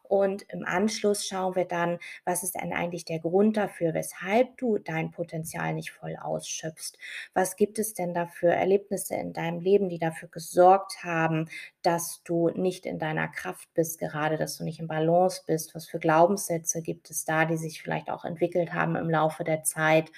Und 0.09 0.43
im 0.51 0.65
Anschluss 0.65 1.27
schauen 1.27 1.55
wir 1.55 1.65
dann, 1.65 1.99
was 2.25 2.43
ist 2.43 2.55
denn 2.55 2.73
eigentlich 2.73 3.05
der 3.05 3.19
Grund 3.19 3.57
dafür, 3.57 3.95
weshalb 3.95 4.57
du 4.59 4.79
dein 4.79 5.11
Potenzial 5.11 5.75
nicht 5.75 5.91
voll 5.91 6.17
ausschöpfst. 6.17 6.99
Was 7.35 7.57
gibt 7.57 7.79
es 7.79 7.95
denn 7.95 8.15
dafür 8.15 8.51
Erlebnisse 8.53 9.15
in 9.15 9.33
deinem 9.33 9.61
Leben, 9.61 9.89
die 9.89 9.99
dafür 9.99 10.29
gesorgt 10.29 11.05
haben, 11.05 11.49
dass 11.83 12.23
du 12.25 12.51
nicht 12.51 12.87
in 12.87 12.99
deiner 12.99 13.29
Kraft 13.29 13.73
bist, 13.75 13.99
gerade 13.99 14.37
dass 14.37 14.57
du 14.59 14.65
nicht 14.65 14.81
im 14.81 14.89
Balance 14.89 15.43
bist? 15.47 15.75
Was 15.75 15.87
für 15.87 15.99
Glaubenssätze 15.99 16.83
gibt 16.83 17.11
es 17.11 17.25
da, 17.25 17.45
die 17.45 17.57
sich 17.57 17.83
vielleicht 17.83 18.11
auch 18.11 18.25
entwickelt 18.25 18.73
haben 18.73 18.97
im 18.97 19.11
Laufe 19.11 19.45
der 19.45 19.63
Zeit? 19.63 20.11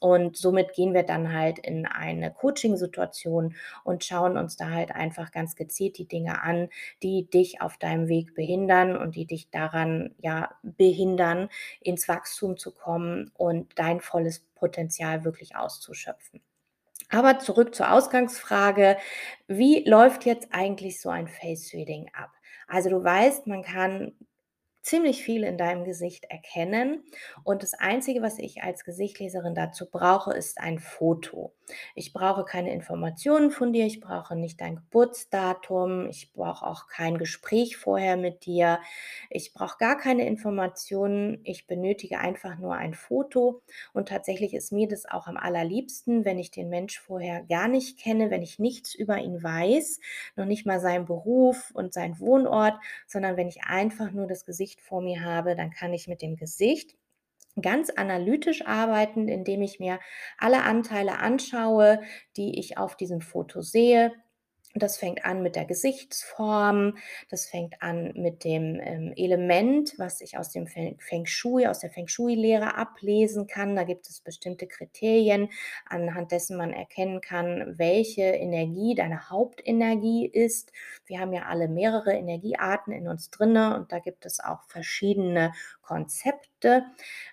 Und 0.00 0.36
somit 0.36 0.72
gehen 0.74 0.94
wir 0.94 1.02
dann 1.02 1.32
halt 1.32 1.58
in 1.58 1.86
eine 1.86 2.32
Coaching-Situation 2.32 3.54
und 3.84 4.04
schauen 4.04 4.36
uns 4.36 4.56
da 4.56 4.70
halt 4.70 4.92
einfach 4.92 5.32
ganz 5.32 5.56
gezielt 5.56 5.98
die 5.98 6.06
Dinge 6.08 6.42
an, 6.42 6.68
die 7.02 7.28
dich 7.28 7.60
auf 7.60 7.76
deinem 7.78 8.08
Weg 8.08 8.34
behindern 8.34 8.96
und 8.96 9.16
die 9.16 9.26
dich 9.30 9.50
daran 9.50 10.14
ja 10.18 10.50
behindern, 10.62 11.48
ins 11.80 12.08
Wachstum 12.08 12.56
zu 12.56 12.72
kommen 12.74 13.30
und 13.34 13.78
dein 13.78 14.00
volles 14.00 14.40
Potenzial 14.54 15.24
wirklich 15.24 15.56
auszuschöpfen. 15.56 16.42
Aber 17.10 17.38
zurück 17.38 17.74
zur 17.74 17.92
Ausgangsfrage. 17.92 18.98
Wie 19.46 19.82
läuft 19.88 20.26
jetzt 20.26 20.48
eigentlich 20.50 21.00
so 21.00 21.08
ein 21.08 21.28
Face 21.28 21.72
Reading 21.72 22.10
ab? 22.12 22.30
Also 22.66 22.90
du 22.90 23.02
weißt, 23.02 23.46
man 23.46 23.62
kann 23.62 24.12
ziemlich 24.88 25.22
viel 25.22 25.44
in 25.44 25.58
deinem 25.58 25.84
Gesicht 25.84 26.24
erkennen. 26.24 27.04
Und 27.44 27.62
das 27.62 27.74
Einzige, 27.74 28.22
was 28.22 28.38
ich 28.38 28.62
als 28.62 28.84
Gesichtleserin 28.84 29.54
dazu 29.54 29.90
brauche, 29.90 30.32
ist 30.32 30.58
ein 30.60 30.78
Foto. 30.78 31.52
Ich 31.94 32.14
brauche 32.14 32.44
keine 32.44 32.72
Informationen 32.72 33.50
von 33.50 33.72
dir, 33.72 33.84
ich 33.84 34.00
brauche 34.00 34.34
nicht 34.34 34.60
dein 34.60 34.76
Geburtsdatum, 34.76 36.08
ich 36.08 36.32
brauche 36.32 36.66
auch 36.66 36.88
kein 36.88 37.18
Gespräch 37.18 37.76
vorher 37.76 38.16
mit 38.16 38.46
dir, 38.46 38.80
ich 39.28 39.52
brauche 39.52 39.76
gar 39.78 39.98
keine 39.98 40.26
Informationen, 40.26 41.40
ich 41.44 41.66
benötige 41.66 42.18
einfach 42.18 42.58
nur 42.58 42.74
ein 42.74 42.94
Foto. 42.94 43.62
Und 43.92 44.08
tatsächlich 44.08 44.54
ist 44.54 44.72
mir 44.72 44.88
das 44.88 45.04
auch 45.04 45.26
am 45.26 45.36
allerliebsten, 45.36 46.24
wenn 46.24 46.38
ich 46.38 46.50
den 46.50 46.70
Mensch 46.70 46.98
vorher 46.98 47.42
gar 47.42 47.68
nicht 47.68 47.98
kenne, 47.98 48.30
wenn 48.30 48.42
ich 48.42 48.58
nichts 48.58 48.94
über 48.94 49.18
ihn 49.18 49.42
weiß, 49.42 50.00
noch 50.36 50.46
nicht 50.46 50.64
mal 50.64 50.80
seinen 50.80 51.04
Beruf 51.04 51.70
und 51.74 51.92
seinen 51.92 52.18
Wohnort, 52.18 52.78
sondern 53.06 53.36
wenn 53.36 53.48
ich 53.48 53.64
einfach 53.64 54.10
nur 54.12 54.26
das 54.26 54.46
Gesicht 54.46 54.77
Gesicht 54.78 54.88
vor 54.88 55.02
mir 55.02 55.22
habe, 55.22 55.56
dann 55.56 55.70
kann 55.70 55.92
ich 55.92 56.08
mit 56.08 56.22
dem 56.22 56.36
Gesicht 56.36 56.96
ganz 57.60 57.90
analytisch 57.90 58.66
arbeiten, 58.66 59.28
indem 59.28 59.62
ich 59.62 59.80
mir 59.80 59.98
alle 60.38 60.62
Anteile 60.62 61.18
anschaue, 61.18 62.00
die 62.36 62.58
ich 62.58 62.78
auf 62.78 62.96
diesem 62.96 63.20
Foto 63.20 63.62
sehe 63.62 64.12
das 64.82 64.96
fängt 64.96 65.24
an 65.24 65.42
mit 65.42 65.56
der 65.56 65.64
Gesichtsform, 65.64 66.96
das 67.30 67.46
fängt 67.46 67.82
an 67.82 68.12
mit 68.14 68.44
dem 68.44 68.80
ähm, 68.80 69.12
Element, 69.16 69.94
was 69.98 70.20
ich 70.20 70.38
aus 70.38 70.50
dem 70.50 70.66
Feng 70.66 71.26
Shui, 71.26 71.66
aus 71.66 71.80
der 71.80 71.90
Feng 71.90 72.08
Shui-Lehre 72.08 72.76
ablesen 72.76 73.46
kann. 73.46 73.76
Da 73.76 73.84
gibt 73.84 74.08
es 74.08 74.20
bestimmte 74.20 74.66
Kriterien, 74.66 75.48
anhand 75.86 76.32
dessen 76.32 76.56
man 76.56 76.72
erkennen 76.72 77.20
kann, 77.20 77.74
welche 77.78 78.22
Energie 78.22 78.94
deine 78.94 79.30
Hauptenergie 79.30 80.26
ist. 80.26 80.72
Wir 81.06 81.20
haben 81.20 81.32
ja 81.32 81.46
alle 81.46 81.68
mehrere 81.68 82.12
Energiearten 82.12 82.92
in 82.92 83.08
uns 83.08 83.30
drinne 83.30 83.76
und 83.76 83.92
da 83.92 83.98
gibt 83.98 84.26
es 84.26 84.40
auch 84.40 84.62
verschiedene 84.64 85.52
Konzepte, 85.88 86.84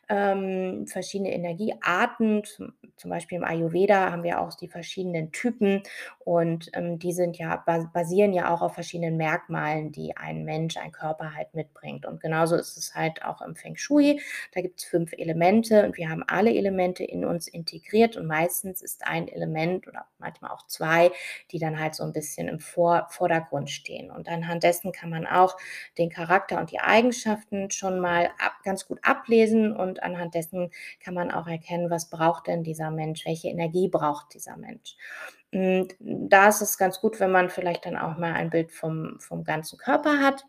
ähm, 0.08 0.88
verschiedene 0.88 1.34
Energiearten. 1.34 2.46
Zum, 2.46 2.74
zum, 2.96 3.10
Beispiel 3.10 3.38
im 3.38 3.44
Ayurveda 3.44 4.12
haben 4.12 4.24
wir 4.24 4.40
auch 4.40 4.54
die 4.54 4.70
verschiedenen 4.70 5.34
Typen 5.34 5.84
und 6.20 6.70
ähm, 6.74 6.98
die 6.98 7.12
sind 7.12 7.38
ja, 7.38 7.58
basieren 7.92 8.32
ja 8.32 8.54
auch 8.54 8.62
auf 8.62 8.74
verschiedenen 8.74 9.18
Merkmalen, 9.18 9.92
die 9.92 10.16
ein 10.16 10.46
Mensch, 10.46 10.78
ein 10.78 10.94
Körper 10.94 11.36
halt 11.36 11.54
mitbringt. 11.54 12.06
Und 12.06 12.22
genauso 12.22 12.56
ist 12.56 12.78
es 12.78 12.96
halt 12.96 13.26
auch 13.26 13.42
im 13.42 13.58
Feng 13.58 13.76
Shui. 13.76 14.22
Da 14.54 14.62
gibt 14.62 14.80
es 14.80 14.86
fünf 14.86 15.12
Elemente 15.12 15.84
und 15.84 15.98
wir 15.98 16.10
haben 16.10 16.24
alle 16.26 16.54
Elemente 16.54 17.04
in 17.04 17.26
uns 17.26 17.50
integriert 17.50 18.16
und 18.16 18.28
meistens 18.28 18.82
ist 18.82 19.06
ein 19.06 19.28
Element 19.28 19.86
oder 19.86 20.06
manchmal 20.18 20.52
auch 20.52 20.66
zwei, 20.68 21.12
die 21.52 21.60
dann 21.60 21.78
halt 21.78 21.96
so 21.96 22.04
ein 22.04 22.14
bisschen 22.14 22.48
im 22.48 22.60
Vor 22.60 23.08
Vordergrund 23.10 23.70
stehen. 23.70 24.12
Und 24.12 24.30
anhand 24.30 24.64
dessen 24.64 24.94
kann 24.94 25.10
man 25.10 25.28
auch 25.28 25.58
den 25.98 26.10
Charakter 26.10 26.58
und 26.58 26.72
die 26.72 26.80
Eigenschaften 26.80 27.70
schon 27.72 28.00
mal 28.00 28.30
ab, 28.46 28.54
ganz 28.64 28.88
gut 28.88 29.00
ablesen 29.02 29.76
und 29.76 30.04
anhand 30.04 30.36
dessen 30.36 30.72
kann 31.04 31.14
man 31.14 31.32
auch 31.32 31.48
erkennen, 31.48 31.90
was 31.90 32.10
braucht 32.10 32.48
denn 32.48 32.64
dieser 32.64 32.92
Mensch, 32.92 33.26
welche 33.26 33.50
Energie 33.50 33.90
braucht 33.90 34.34
dieser 34.34 34.58
Mensch. 34.58 34.96
Und 35.52 35.96
da 36.00 36.50
ist 36.50 36.62
es 36.62 36.78
ganz 36.78 37.00
gut, 37.00 37.20
wenn 37.20 37.32
man 37.32 37.50
vielleicht 37.50 37.86
dann 37.86 37.98
auch 37.98 38.18
mal 38.18 38.34
ein 38.34 38.50
Bild 38.50 38.72
vom, 38.72 39.20
vom 39.20 39.44
ganzen 39.44 39.78
Körper 39.78 40.20
hat 40.20 40.46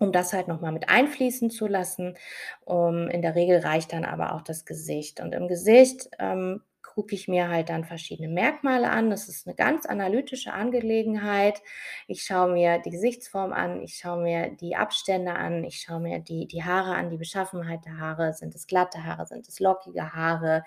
um 0.00 0.12
das 0.12 0.32
halt 0.32 0.48
nochmal 0.48 0.72
mit 0.72 0.88
einfließen 0.88 1.50
zu 1.50 1.66
lassen. 1.66 2.16
Um, 2.64 3.08
in 3.10 3.20
der 3.22 3.34
Regel 3.34 3.58
reicht 3.58 3.92
dann 3.92 4.06
aber 4.06 4.34
auch 4.34 4.40
das 4.40 4.64
Gesicht. 4.64 5.20
Und 5.20 5.34
im 5.34 5.46
Gesicht 5.46 6.08
ähm, 6.18 6.62
gucke 6.82 7.14
ich 7.14 7.28
mir 7.28 7.48
halt 7.48 7.68
dann 7.68 7.84
verschiedene 7.84 8.28
Merkmale 8.28 8.90
an. 8.90 9.10
Das 9.10 9.28
ist 9.28 9.46
eine 9.46 9.54
ganz 9.54 9.86
analytische 9.86 10.52
Angelegenheit. 10.52 11.62
Ich 12.06 12.22
schaue 12.24 12.52
mir 12.52 12.78
die 12.78 12.90
Gesichtsform 12.90 13.52
an, 13.52 13.80
ich 13.82 13.96
schaue 13.96 14.22
mir 14.22 14.50
die 14.50 14.76
Abstände 14.76 15.32
an, 15.32 15.64
ich 15.64 15.80
schaue 15.80 16.00
mir 16.00 16.18
die, 16.18 16.46
die 16.46 16.64
Haare 16.64 16.94
an, 16.94 17.10
die 17.10 17.16
Beschaffenheit 17.16 17.84
der 17.84 17.98
Haare. 17.98 18.32
Sind 18.34 18.54
es 18.54 18.66
glatte 18.66 19.04
Haare, 19.04 19.26
sind 19.26 19.46
es 19.48 19.60
lockige 19.60 20.12
Haare? 20.12 20.64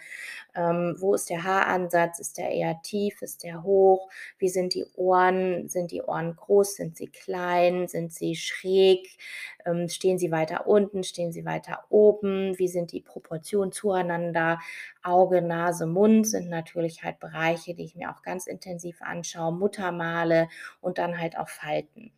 Ähm, 0.56 0.96
wo 1.00 1.16
ist 1.16 1.30
der 1.30 1.44
Haaransatz? 1.44 2.20
Ist 2.20 2.38
der 2.38 2.52
eher 2.52 2.82
tief? 2.84 3.22
Ist 3.22 3.44
der 3.44 3.64
hoch? 3.64 4.10
Wie 4.38 4.50
sind 4.50 4.74
die 4.74 4.86
Ohren? 4.96 5.68
Sind 5.68 5.92
die 5.92 6.02
Ohren 6.02 6.36
groß? 6.36 6.76
Sind 6.76 6.98
sie 6.98 7.08
klein? 7.08 7.88
Sind 7.88 8.14
sie 8.14 8.36
schräg? 8.36 9.18
Ähm, 9.66 9.90
stehen 9.90 10.18
sie 10.18 10.32
weiter 10.32 10.68
unten? 10.68 11.04
Stehen 11.04 11.32
sie 11.32 11.46
weiter 11.46 11.86
oben? 11.90 12.58
Wie 12.58 12.68
sind 12.68 12.92
die 12.92 13.02
Proportionen 13.02 13.72
zueinander? 13.72 14.60
Auge, 15.04 15.42
Nase, 15.42 15.86
Mund 15.86 16.28
sind 16.28 16.50
natürlich 16.50 17.04
halt 17.04 17.20
Bereiche, 17.20 17.76
die 17.76 17.86
ich 17.86 17.96
mir 17.96 18.12
auch 18.12 18.22
ganz 18.22 18.48
intensiv 18.48 19.02
anschaue. 19.02 19.54
Muttermale 19.54 20.48
und 20.82 20.98
dann 20.98 21.20
halt 21.20 21.38
auch 21.38 21.50
Falten. 21.50 22.12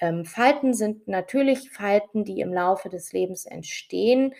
Ähm, 0.00 0.24
Falten 0.24 0.74
sind 0.74 1.08
natürlich 1.08 1.70
Falten, 1.70 2.24
die 2.24 2.40
im 2.40 2.52
Laufe 2.52 2.88
des 2.88 3.12
Lebens 3.12 3.46
entstehen 3.46 4.34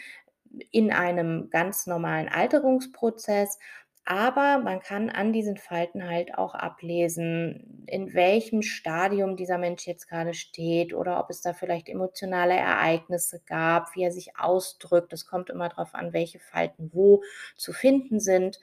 in 0.71 0.93
einem 0.93 1.49
ganz 1.51 1.87
normalen 1.87 2.29
Alterungsprozess. 2.29 3.59
Aber 4.07 4.59
man 4.59 4.81
kann 4.81 5.09
an 5.09 5.33
diesen 5.33 5.57
Falten 5.57 6.09
halt 6.09 6.35
auch 6.37 6.55
ablesen, 6.55 7.85
in 7.87 8.13
welchem 8.15 8.63
Stadium 8.63 9.37
dieser 9.37 9.59
Mensch 9.59 9.87
jetzt 9.87 10.09
gerade 10.09 10.35
steht 10.35 10.95
oder 10.95 11.21
ob 11.21 11.31
es 11.31 11.43
da 11.43 11.53
vielleicht 11.53 11.89
emotionale 11.89 12.55
Ereignisse 12.55 13.41
gab, 13.47 13.95
wie 13.95 14.03
er 14.03 14.11
sich 14.11 14.37
ausdrückt. 14.37 15.13
Es 15.13 15.27
kommt 15.27 15.49
immer 15.51 15.69
darauf 15.69 15.95
an, 15.95 16.13
welche 16.13 16.41
Falten 16.41 16.91
wo 16.93 17.23
zu 17.57 17.73
finden 17.73 18.19
sind. 18.21 18.59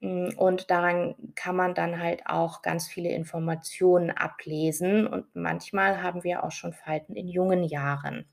Hm, 0.00 0.34
und 0.36 0.70
daran 0.70 1.14
kann 1.36 1.56
man 1.56 1.74
dann 1.74 1.98
halt 2.02 2.26
auch 2.26 2.60
ganz 2.60 2.86
viele 2.88 3.10
Informationen 3.10 4.10
ablesen. 4.10 5.06
Und 5.06 5.34
manchmal 5.34 6.02
haben 6.02 6.22
wir 6.24 6.44
auch 6.44 6.52
schon 6.52 6.72
Falten 6.74 7.14
in 7.16 7.28
jungen 7.28 7.64
Jahren. 7.64 8.26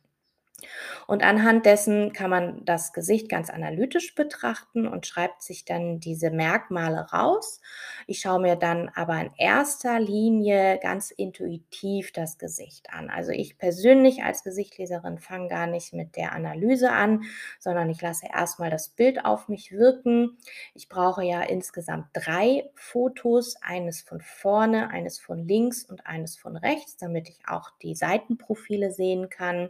Und 1.07 1.23
anhand 1.23 1.65
dessen 1.65 2.13
kann 2.13 2.29
man 2.29 2.65
das 2.65 2.93
Gesicht 2.93 3.29
ganz 3.29 3.49
analytisch 3.49 4.15
betrachten 4.15 4.87
und 4.87 5.07
schreibt 5.07 5.41
sich 5.41 5.65
dann 5.65 5.99
diese 5.99 6.31
Merkmale 6.31 7.09
raus. 7.11 7.61
Ich 8.07 8.19
schaue 8.21 8.39
mir 8.39 8.55
dann 8.55 8.89
aber 8.95 9.19
in 9.19 9.31
erster 9.37 9.99
Linie 9.99 10.79
ganz 10.81 11.11
intuitiv 11.11 12.11
das 12.11 12.37
Gesicht 12.37 12.91
an. 12.91 13.09
Also 13.09 13.31
ich 13.31 13.57
persönlich 13.57 14.23
als 14.23 14.43
Gesichtleserin 14.43 15.19
fange 15.19 15.49
gar 15.49 15.67
nicht 15.67 15.93
mit 15.93 16.15
der 16.15 16.33
Analyse 16.33 16.91
an, 16.91 17.23
sondern 17.59 17.89
ich 17.89 18.01
lasse 18.01 18.27
erstmal 18.31 18.69
das 18.69 18.89
Bild 18.89 19.25
auf 19.25 19.47
mich 19.47 19.71
wirken. 19.71 20.37
Ich 20.73 20.89
brauche 20.89 21.23
ja 21.23 21.41
insgesamt 21.41 22.07
drei 22.13 22.69
Fotos, 22.75 23.55
eines 23.61 24.01
von 24.01 24.21
vorne, 24.21 24.89
eines 24.89 25.19
von 25.19 25.47
links 25.47 25.83
und 25.83 26.05
eines 26.05 26.37
von 26.37 26.55
rechts, 26.55 26.97
damit 26.97 27.29
ich 27.29 27.39
auch 27.47 27.71
die 27.81 27.95
Seitenprofile 27.95 28.91
sehen 28.91 29.29
kann. 29.29 29.69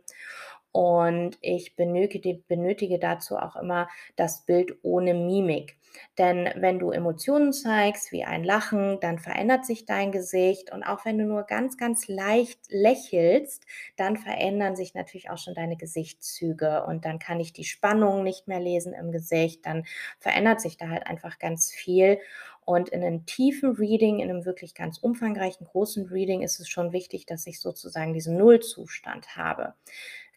Und 0.72 1.38
ich 1.42 1.76
benötige, 1.76 2.36
benötige 2.48 3.00
dazu 3.00 3.38
auch 3.38 3.56
immer 3.56 3.90
das 4.16 4.46
Bild 4.46 4.78
ohne 4.84 5.14
Mimik. 5.14 5.78
Denn 6.18 6.50
wenn 6.56 6.78
du 6.78 6.92
Emotionen 6.92 7.54
zeigst, 7.54 8.12
wie 8.12 8.24
ein 8.24 8.44
Lachen, 8.44 9.00
dann 9.00 9.18
verändert 9.18 9.66
sich 9.66 9.86
dein 9.86 10.12
Gesicht. 10.12 10.72
Und 10.72 10.84
auch 10.84 11.06
wenn 11.06 11.18
du 11.18 11.26
nur 11.26 11.44
ganz, 11.44 11.78
ganz 11.78 12.08
leicht 12.08 12.60
lächelst, 12.70 13.66
dann 13.96 14.18
verändern 14.18 14.76
sich 14.76 14.94
natürlich 14.94 15.30
auch 15.30 15.38
schon 15.38 15.56
deine 15.56 15.78
Gesichtszüge. 15.78 16.84
Und 16.86 17.06
dann 17.06 17.18
kann 17.20 17.40
ich 17.40 17.54
die 17.54 17.64
Spannung 17.64 18.24
nicht 18.24 18.48
mehr 18.48 18.60
lesen 18.60 18.94
im 18.94 19.12
Gesicht. 19.12 19.66
Dann 19.66 19.86
verändert 20.20 20.62
sich 20.62 20.78
da 20.78 20.90
halt 20.90 21.08
einfach 21.08 21.40
ganz 21.40 21.72
viel. 21.72 22.20
Und 22.66 22.90
in 22.90 23.02
einem 23.04 23.26
tiefen 23.26 23.72
Reading, 23.72 24.20
in 24.20 24.30
einem 24.30 24.46
wirklich 24.46 24.76
ganz 24.76 25.00
umfangreichen, 25.00 25.66
großen 25.66 26.06
Reading 26.08 26.44
ist 26.44 26.60
es 26.60 26.70
schon 26.70 26.92
wichtig, 26.92 27.26
dass 27.26 27.48
ich 27.48 27.60
sozusagen 27.60 28.14
diesen 28.14 28.38
Nullzustand 28.38 29.36
habe. 29.36 29.74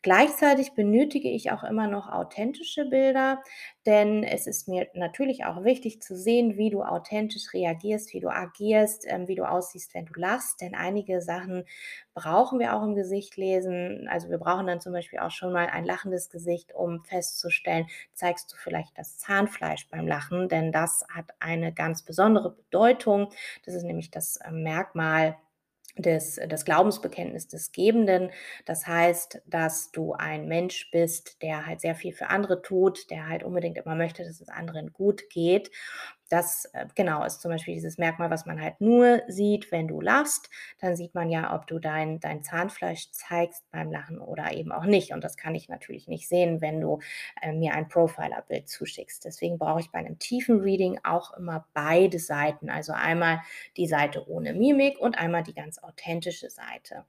Gleichzeitig 0.02 0.72
benötige 0.74 1.28
ich 1.30 1.52
auch 1.52 1.62
immer 1.62 1.86
noch 1.86 2.08
authentische 2.10 2.84
Bilder, 2.86 3.40
denn 3.86 4.24
es 4.24 4.48
ist 4.48 4.66
mir 4.66 4.88
natürlich 4.94 5.44
auch 5.44 5.62
wichtig 5.62 6.02
zu 6.02 6.16
sehen, 6.16 6.56
wie 6.56 6.70
du 6.70 6.82
authentisch 6.82 7.52
reagierst, 7.52 8.12
wie 8.12 8.18
du 8.18 8.28
agierst, 8.28 9.04
ähm, 9.06 9.28
wie 9.28 9.36
du 9.36 9.48
aussiehst, 9.48 9.94
wenn 9.94 10.06
du 10.06 10.14
lachst. 10.18 10.60
Denn 10.60 10.74
einige 10.74 11.20
Sachen 11.22 11.64
brauchen 12.14 12.58
wir 12.58 12.74
auch 12.74 12.82
im 12.82 12.96
Gesicht 12.96 13.36
lesen. 13.36 14.08
Also 14.08 14.28
wir 14.28 14.38
brauchen 14.38 14.66
dann 14.66 14.80
zum 14.80 14.92
Beispiel 14.92 15.20
auch 15.20 15.30
schon 15.30 15.52
mal 15.52 15.66
ein 15.68 15.84
lachendes 15.84 16.30
Gesicht, 16.30 16.74
um 16.74 17.04
festzustellen, 17.04 17.86
zeigst 18.12 18.52
du 18.52 18.56
vielleicht 18.56 18.98
das 18.98 19.18
Zahnfleisch 19.18 19.88
beim 19.88 20.08
Lachen, 20.08 20.48
denn 20.48 20.72
das 20.72 21.04
hat 21.14 21.26
eine 21.38 21.72
ganz 21.72 22.02
besondere 22.02 22.50
Bedeutung. 22.50 23.28
Das 23.64 23.74
ist 23.74 23.84
nämlich 23.84 24.10
das 24.10 24.36
äh, 24.38 24.50
Merkmal 24.50 25.36
des, 25.96 26.40
das 26.48 26.64
Glaubensbekenntnis 26.64 27.48
des 27.48 27.72
Gebenden. 27.72 28.30
Das 28.64 28.86
heißt, 28.86 29.42
dass 29.46 29.90
du 29.92 30.12
ein 30.14 30.46
Mensch 30.46 30.90
bist, 30.90 31.42
der 31.42 31.66
halt 31.66 31.80
sehr 31.80 31.94
viel 31.94 32.12
für 32.12 32.28
andere 32.28 32.62
tut, 32.62 33.10
der 33.10 33.28
halt 33.28 33.42
unbedingt 33.44 33.78
immer 33.78 33.94
möchte, 33.94 34.24
dass 34.24 34.40
es 34.40 34.48
anderen 34.48 34.92
gut 34.92 35.28
geht. 35.30 35.70
Das 36.32 36.64
äh, 36.72 36.86
genau 36.94 37.24
ist 37.26 37.42
zum 37.42 37.50
Beispiel 37.50 37.74
dieses 37.74 37.98
Merkmal, 37.98 38.30
was 38.30 38.46
man 38.46 38.58
halt 38.58 38.80
nur 38.80 39.20
sieht, 39.28 39.70
wenn 39.70 39.86
du 39.86 40.00
lachst. 40.00 40.48
Dann 40.80 40.96
sieht 40.96 41.14
man 41.14 41.28
ja, 41.28 41.54
ob 41.54 41.66
du 41.66 41.78
dein, 41.78 42.20
dein 42.20 42.42
Zahnfleisch 42.42 43.10
zeigst 43.10 43.70
beim 43.70 43.92
Lachen 43.92 44.18
oder 44.18 44.50
eben 44.54 44.72
auch 44.72 44.86
nicht. 44.86 45.12
Und 45.12 45.22
das 45.22 45.36
kann 45.36 45.54
ich 45.54 45.68
natürlich 45.68 46.08
nicht 46.08 46.26
sehen, 46.26 46.62
wenn 46.62 46.80
du 46.80 47.00
äh, 47.42 47.52
mir 47.52 47.74
ein 47.74 47.86
Profiler-Bild 47.86 48.66
zuschickst. 48.66 49.26
Deswegen 49.26 49.58
brauche 49.58 49.80
ich 49.80 49.90
bei 49.90 49.98
einem 49.98 50.18
tiefen 50.18 50.60
Reading 50.60 50.98
auch 51.04 51.36
immer 51.36 51.66
beide 51.74 52.18
Seiten. 52.18 52.70
Also 52.70 52.94
einmal 52.94 53.42
die 53.76 53.86
Seite 53.86 54.26
ohne 54.26 54.54
Mimik 54.54 54.98
und 54.98 55.18
einmal 55.18 55.42
die 55.42 55.54
ganz 55.54 55.80
authentische 55.82 56.48
Seite. 56.48 57.04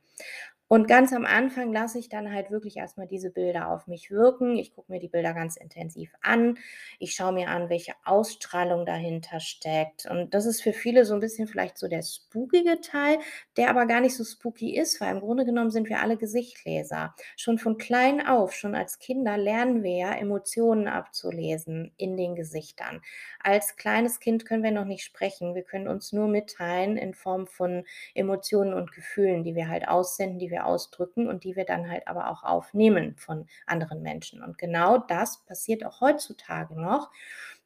Und 0.74 0.88
ganz 0.88 1.14
am 1.14 1.24
Anfang 1.24 1.72
lasse 1.72 2.00
ich 2.00 2.10
dann 2.10 2.34
halt 2.34 2.50
wirklich 2.50 2.78
erstmal 2.78 3.06
diese 3.06 3.30
Bilder 3.30 3.70
auf 3.70 3.86
mich 3.86 4.10
wirken. 4.10 4.58
Ich 4.58 4.74
gucke 4.74 4.92
mir 4.92 5.00
die 5.00 5.08
Bilder 5.08 5.36
ganz 5.36 5.56
intensiv 5.56 6.12
an. 6.24 6.58
Ich 6.98 7.14
schaue 7.14 7.32
mir 7.32 7.50
an, 7.50 7.70
welche 7.70 7.94
Ausstrahlung 8.06 8.84
dahinter 8.84 9.40
steckt. 9.40 10.08
Und 10.10 10.34
das 10.34 10.48
ist 10.48 10.64
für 10.64 10.74
viele 10.74 11.06
so 11.06 11.14
ein 11.14 11.20
bisschen 11.20 11.48
vielleicht 11.48 11.78
so 11.78 11.88
der 11.88 12.02
spookige 12.02 12.82
Teil, 12.82 13.20
der 13.56 13.70
aber 13.70 13.86
gar 13.86 14.02
nicht 14.02 14.16
so 14.16 14.24
spooky 14.24 14.76
ist, 14.76 15.00
weil 15.00 15.14
im 15.14 15.20
Grunde 15.20 15.46
genommen 15.46 15.70
sind 15.70 15.90
wir 15.90 16.02
alle 16.02 16.18
Gesichtleser. 16.18 17.14
Schon 17.38 17.60
von 17.60 17.78
klein 17.78 18.26
auf, 18.26 18.54
schon 18.56 18.74
als 18.74 18.98
Kinder 18.98 19.38
lernen 19.38 19.84
wir 19.84 19.96
ja, 19.96 20.16
Emotionen 20.16 20.88
abzulesen 20.88 21.94
in 21.98 22.18
den 22.18 22.34
Gesichtern. 22.34 23.04
Als 23.40 23.76
kleines 23.76 24.20
Kind 24.20 24.48
können 24.48 24.64
wir 24.64 24.72
noch 24.72 24.86
nicht 24.86 25.04
sprechen. 25.04 25.54
Wir 25.54 25.62
können 25.62 25.88
uns 25.88 26.14
nur 26.14 26.28
mitteilen 26.28 26.98
in 26.98 27.14
Form 27.14 27.46
von 27.46 27.86
Emotionen 28.16 28.74
und 28.74 28.92
Gefühlen, 28.92 29.44
die 29.44 29.54
wir 29.54 29.68
halt 29.68 29.88
aussenden, 29.88 30.40
die 30.40 30.50
ausdrücken 30.66 31.28
und 31.28 31.44
die 31.44 31.56
wir 31.56 31.66
dann 31.66 31.90
halt 31.90 32.08
aber 32.08 32.30
auch 32.30 32.44
aufnehmen 32.44 33.16
von 33.18 33.48
anderen 33.66 34.02
Menschen. 34.02 34.44
Und 34.44 34.58
genau 34.58 34.98
das 34.98 35.44
passiert 35.46 35.86
auch 35.86 36.02
heutzutage 36.02 36.80
noch. 36.80 37.12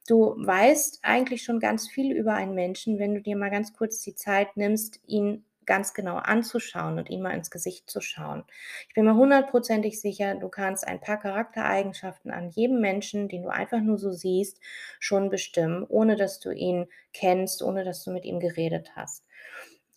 Du 0.07 0.35
weißt 0.37 0.99
eigentlich 1.03 1.43
schon 1.43 1.59
ganz 1.59 1.87
viel 1.87 2.15
über 2.15 2.33
einen 2.33 2.55
Menschen, 2.55 2.97
wenn 2.97 3.13
du 3.13 3.21
dir 3.21 3.35
mal 3.35 3.51
ganz 3.51 3.73
kurz 3.73 4.01
die 4.01 4.15
Zeit 4.15 4.55
nimmst, 4.55 5.01
ihn 5.05 5.43
ganz 5.67 5.93
genau 5.93 6.15
anzuschauen 6.15 6.97
und 6.97 7.09
ihn 7.09 7.21
mal 7.21 7.35
ins 7.35 7.51
Gesicht 7.51 7.89
zu 7.89 8.01
schauen. 8.01 8.45
Ich 8.87 8.95
bin 8.95 9.05
mir 9.05 9.15
hundertprozentig 9.15 10.01
sicher, 10.01 10.33
du 10.33 10.49
kannst 10.49 10.87
ein 10.87 10.99
paar 10.99 11.19
Charaktereigenschaften 11.19 12.31
an 12.31 12.49
jedem 12.49 12.79
Menschen, 12.79 13.27
den 13.27 13.43
du 13.43 13.49
einfach 13.49 13.81
nur 13.81 13.99
so 13.99 14.11
siehst, 14.11 14.59
schon 14.99 15.29
bestimmen, 15.29 15.85
ohne 15.87 16.15
dass 16.15 16.39
du 16.39 16.49
ihn 16.51 16.87
kennst, 17.13 17.61
ohne 17.61 17.83
dass 17.83 18.03
du 18.03 18.11
mit 18.11 18.25
ihm 18.25 18.39
geredet 18.39 18.91
hast. 18.95 19.27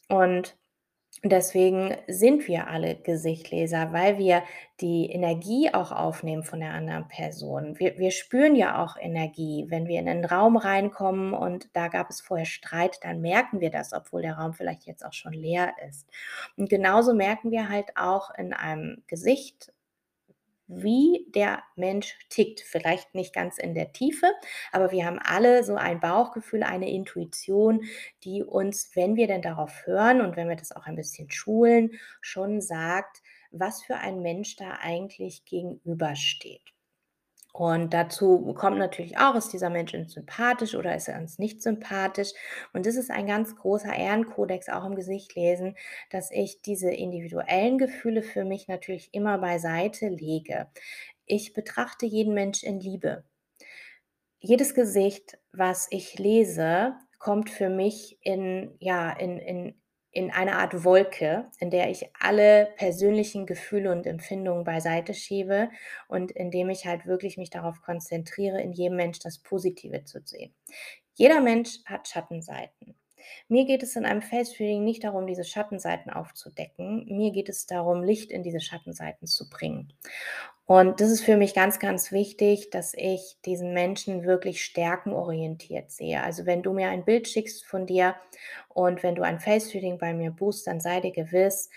Und 0.09 0.57
Deswegen 1.23 1.97
sind 2.07 2.49
wir 2.49 2.69
alle 2.69 2.95
Gesichtleser, 2.95 3.93
weil 3.93 4.17
wir 4.17 4.43
die 4.81 5.11
Energie 5.11 5.69
auch 5.75 5.93
aufnehmen 5.93 6.45
von 6.45 6.61
der 6.61 6.73
anderen 6.73 7.09
Person. 7.09 7.79
Wir, 7.79 7.99
wir 7.99 8.11
spüren 8.11 8.57
ja 8.57 8.83
auch 8.83 8.97
Energie. 8.97 9.67
Wenn 9.69 9.87
wir 9.87 10.01
in 10.01 10.09
einen 10.09 10.25
Raum 10.25 10.57
reinkommen 10.57 11.35
und 11.35 11.69
da 11.75 11.89
gab 11.89 12.09
es 12.09 12.23
vorher 12.23 12.47
Streit, 12.47 13.01
dann 13.03 13.21
merken 13.21 13.61
wir 13.61 13.71
das, 13.71 13.93
obwohl 13.93 14.23
der 14.23 14.39
Raum 14.39 14.55
vielleicht 14.55 14.87
jetzt 14.87 15.05
auch 15.05 15.13
schon 15.13 15.35
leer 15.35 15.75
ist. 15.87 16.09
Und 16.57 16.71
genauso 16.71 17.13
merken 17.13 17.51
wir 17.51 17.69
halt 17.69 17.97
auch 17.97 18.31
in 18.39 18.55
einem 18.55 19.03
Gesicht 19.07 19.73
wie 20.71 21.27
der 21.35 21.63
Mensch 21.75 22.17
tickt. 22.29 22.61
Vielleicht 22.61 23.15
nicht 23.15 23.35
ganz 23.35 23.59
in 23.59 23.75
der 23.75 23.93
Tiefe, 23.93 24.33
aber 24.73 24.93
wir 24.93 25.05
haben 25.05 25.19
alle 25.19 25.65
so 25.65 25.75
ein 25.75 26.01
Bauchgefühl, 26.01 26.63
eine 26.63 26.91
Intuition, 26.91 27.83
die 28.23 28.43
uns, 28.43 28.91
wenn 28.95 29.17
wir 29.17 29.27
denn 29.27 29.43
darauf 29.43 29.87
hören 29.87 30.21
und 30.21 30.37
wenn 30.37 30.49
wir 30.49 30.57
das 30.57 30.73
auch 30.73 30.87
ein 30.87 30.97
bisschen 30.97 31.31
schulen, 31.31 31.93
schon 32.21 32.61
sagt, 32.61 33.23
was 33.51 33.83
für 33.83 33.97
ein 33.97 34.23
Mensch 34.23 34.57
da 34.57 34.79
eigentlich 34.81 35.45
gegenübersteht. 35.45 36.73
Und 37.53 37.93
dazu 37.93 38.55
kommt 38.55 38.79
natürlich 38.79 39.19
auch, 39.19 39.35
ist 39.35 39.53
dieser 39.53 39.71
Mensch 39.71 39.95
uns 39.95 40.13
sympathisch 40.13 40.75
oder 40.75 40.95
ist 40.95 41.09
er 41.09 41.19
uns 41.19 41.39
nicht 41.39 41.63
sympathisch? 41.63 42.31
Und 42.73 42.87
das 42.87 42.97
ist 42.97 43.11
ein 43.11 43.27
ganz 43.27 43.57
großer 43.57 43.93
Ehrenkodex 43.93 44.69
auch 44.69 44.85
im 44.85 44.95
Gesicht 44.95 45.35
lesen, 45.35 45.77
dass 46.11 46.31
ich 46.31 46.63
diese 46.63 46.91
individuellen 46.91 47.79
Gefühle 47.79 48.23
für 48.23 48.45
mich 48.45 48.69
natürlich 48.69 49.13
immer 49.13 49.39
beiseite 49.39 50.09
lege. 50.09 50.69
Ich 51.27 51.53
betrachte 51.53 52.07
jeden 52.07 52.35
Mensch 52.35 52.63
in 52.63 52.81
Liebe. 52.81 53.25
Jedes 54.39 54.75
Gesicht, 54.75 55.39
was 55.53 55.87
ich 55.91 56.19
lese, 56.19 56.95
kommt 57.19 57.51
für 57.51 57.69
mich 57.69 58.19
in, 58.23 58.75
ja, 58.79 59.11
in, 59.11 59.39
in, 59.39 59.75
in 60.13 60.31
eine 60.31 60.57
Art 60.57 60.85
Wolke, 60.85 61.51
in 61.59 61.71
der 61.71 61.91
ich 61.91 62.11
alle 62.19 62.73
persönlichen 62.77 63.47
Gefühle 63.47 63.93
und 63.93 64.07
Empfindungen 64.07 64.65
beiseite 64.65 65.15
schiebe 65.15 65.71
und 66.09 66.33
indem 66.33 66.69
ich 66.71 66.87
halt 66.87 67.07
wirklich 67.07 67.37
mich 67.37 67.51
darauf 67.51 67.81
konzentriere, 67.83 68.61
in 68.61 68.73
jedem 68.73 68.97
Mensch 68.97 69.21
das 69.21 69.39
Positive 69.39 70.05
zu 70.05 70.21
sehen. 70.25 70.55
Jeder 71.15 71.41
Mensch 71.41 71.79
hat 71.85 72.09
Schattenseiten. 72.09 73.00
Mir 73.49 73.65
geht 73.65 73.83
es 73.83 73.97
in 73.97 74.05
einem 74.05 74.23
Face 74.23 74.59
Reading 74.59 74.85
nicht 74.85 75.05
darum, 75.05 75.27
diese 75.27 75.45
Schattenseiten 75.45 76.13
aufzudecken. 76.13 77.07
Mir 77.09 77.33
geht 77.33 77.49
es 77.49 77.67
darum, 77.67 78.03
Licht 78.03 78.31
in 78.31 78.43
diese 78.43 78.61
Schattenseiten 78.61 79.27
zu 79.27 79.49
bringen. 79.49 79.93
Und 80.67 81.01
das 81.01 81.11
ist 81.11 81.25
für 81.25 81.37
mich 81.37 81.55
ganz, 81.55 81.81
ganz 81.81 82.13
wichtig, 82.13 82.71
dass 82.71 82.95
ich 82.95 83.39
diesen 83.45 83.75
Menschen 83.75 84.23
wirklich 84.23 84.65
stärkenorientiert 84.65 85.91
sehe. 85.91 86.23
Also 86.23 86.47
wenn 86.47 86.63
du 86.63 86.73
mir 86.73 86.91
ein 86.91 87.05
Bild 87.05 87.27
schickst 87.27 87.65
von 87.67 87.87
dir 87.87 88.15
und 88.69 89.03
wenn 89.03 89.17
du 89.17 89.23
ein 89.23 89.41
Face-Reading 89.41 89.99
bei 89.99 90.15
mir 90.15 90.31
buchst, 90.31 90.69
dann 90.69 90.81
sei 90.81 91.01
dir 91.01 91.11
gewiss, 91.11 91.71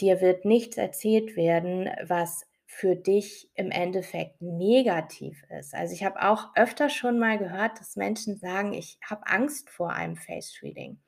dir 0.00 0.20
wird 0.20 0.44
nichts 0.44 0.76
erzählt 0.76 1.34
werden, 1.34 1.90
was 2.06 2.46
für 2.70 2.94
dich 2.94 3.50
im 3.54 3.70
Endeffekt 3.70 4.42
negativ 4.42 5.42
ist. 5.58 5.74
Also 5.74 5.94
ich 5.94 6.04
habe 6.04 6.22
auch 6.22 6.54
öfter 6.54 6.90
schon 6.90 7.18
mal 7.18 7.38
gehört, 7.38 7.80
dass 7.80 7.96
Menschen 7.96 8.36
sagen, 8.36 8.74
ich 8.74 8.98
habe 9.02 9.26
Angst 9.26 9.70
vor 9.70 9.90
einem 9.90 10.16
Face-Reading. 10.16 11.00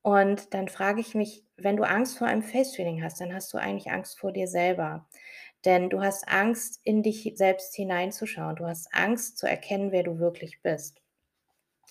Und 0.00 0.54
dann 0.54 0.68
frage 0.68 1.02
ich 1.02 1.14
mich, 1.14 1.44
wenn 1.58 1.76
du 1.76 1.82
Angst 1.82 2.16
vor 2.16 2.26
einem 2.26 2.42
Face-Reading 2.42 3.02
hast, 3.02 3.20
dann 3.20 3.34
hast 3.34 3.52
du 3.52 3.58
eigentlich 3.58 3.92
Angst 3.92 4.18
vor 4.18 4.32
dir 4.32 4.48
selber. 4.48 5.06
Denn 5.66 5.90
du 5.90 6.00
hast 6.00 6.26
Angst, 6.26 6.80
in 6.84 7.02
dich 7.02 7.30
selbst 7.34 7.74
hineinzuschauen. 7.74 8.56
Du 8.56 8.66
hast 8.66 8.88
Angst 8.94 9.36
zu 9.36 9.46
erkennen, 9.46 9.92
wer 9.92 10.04
du 10.04 10.18
wirklich 10.18 10.62
bist. 10.62 11.02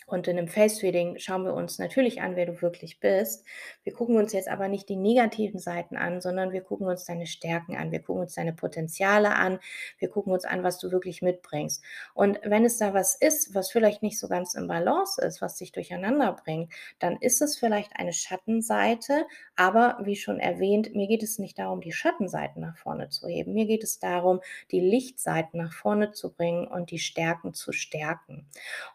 Und 0.07 0.29
in 0.29 0.37
einem 0.37 0.47
Face-Reading 0.47 1.17
schauen 1.17 1.43
wir 1.43 1.53
uns 1.53 1.79
natürlich 1.79 2.21
an, 2.21 2.37
wer 2.37 2.45
du 2.45 2.61
wirklich 2.61 3.01
bist. 3.01 3.45
Wir 3.83 3.91
gucken 3.91 4.15
uns 4.15 4.31
jetzt 4.31 4.47
aber 4.47 4.69
nicht 4.69 4.87
die 4.87 4.95
negativen 4.95 5.59
Seiten 5.59 5.97
an, 5.97 6.21
sondern 6.21 6.53
wir 6.53 6.61
gucken 6.61 6.87
uns 6.87 7.03
deine 7.03 7.27
Stärken 7.27 7.75
an. 7.75 7.91
Wir 7.91 8.01
gucken 8.01 8.21
uns 8.21 8.33
deine 8.33 8.53
Potenziale 8.53 9.35
an. 9.35 9.59
Wir 9.99 10.09
gucken 10.09 10.31
uns 10.31 10.45
an, 10.45 10.63
was 10.63 10.79
du 10.79 10.91
wirklich 10.91 11.21
mitbringst. 11.21 11.83
Und 12.13 12.39
wenn 12.45 12.63
es 12.63 12.77
da 12.77 12.93
was 12.93 13.15
ist, 13.15 13.53
was 13.53 13.69
vielleicht 13.69 14.01
nicht 14.01 14.17
so 14.17 14.29
ganz 14.29 14.53
im 14.53 14.69
Balance 14.69 15.21
ist, 15.21 15.41
was 15.41 15.57
dich 15.57 15.73
durcheinander 15.73 16.37
bringt, 16.41 16.71
dann 16.99 17.17
ist 17.17 17.41
es 17.41 17.57
vielleicht 17.57 17.91
eine 17.97 18.13
Schattenseite. 18.13 19.25
Aber 19.57 19.97
wie 20.03 20.15
schon 20.15 20.39
erwähnt, 20.39 20.95
mir 20.95 21.07
geht 21.07 21.21
es 21.21 21.37
nicht 21.37 21.59
darum, 21.59 21.81
die 21.81 21.91
Schattenseiten 21.91 22.61
nach 22.61 22.77
vorne 22.77 23.09
zu 23.09 23.27
heben. 23.27 23.51
Mir 23.51 23.65
geht 23.65 23.83
es 23.83 23.99
darum, 23.99 24.39
die 24.71 24.79
Lichtseiten 24.79 25.59
nach 25.59 25.73
vorne 25.73 26.13
zu 26.13 26.33
bringen 26.33 26.65
und 26.65 26.91
die 26.91 26.99
Stärken 26.99 27.53
zu 27.53 27.73
stärken. 27.73 28.47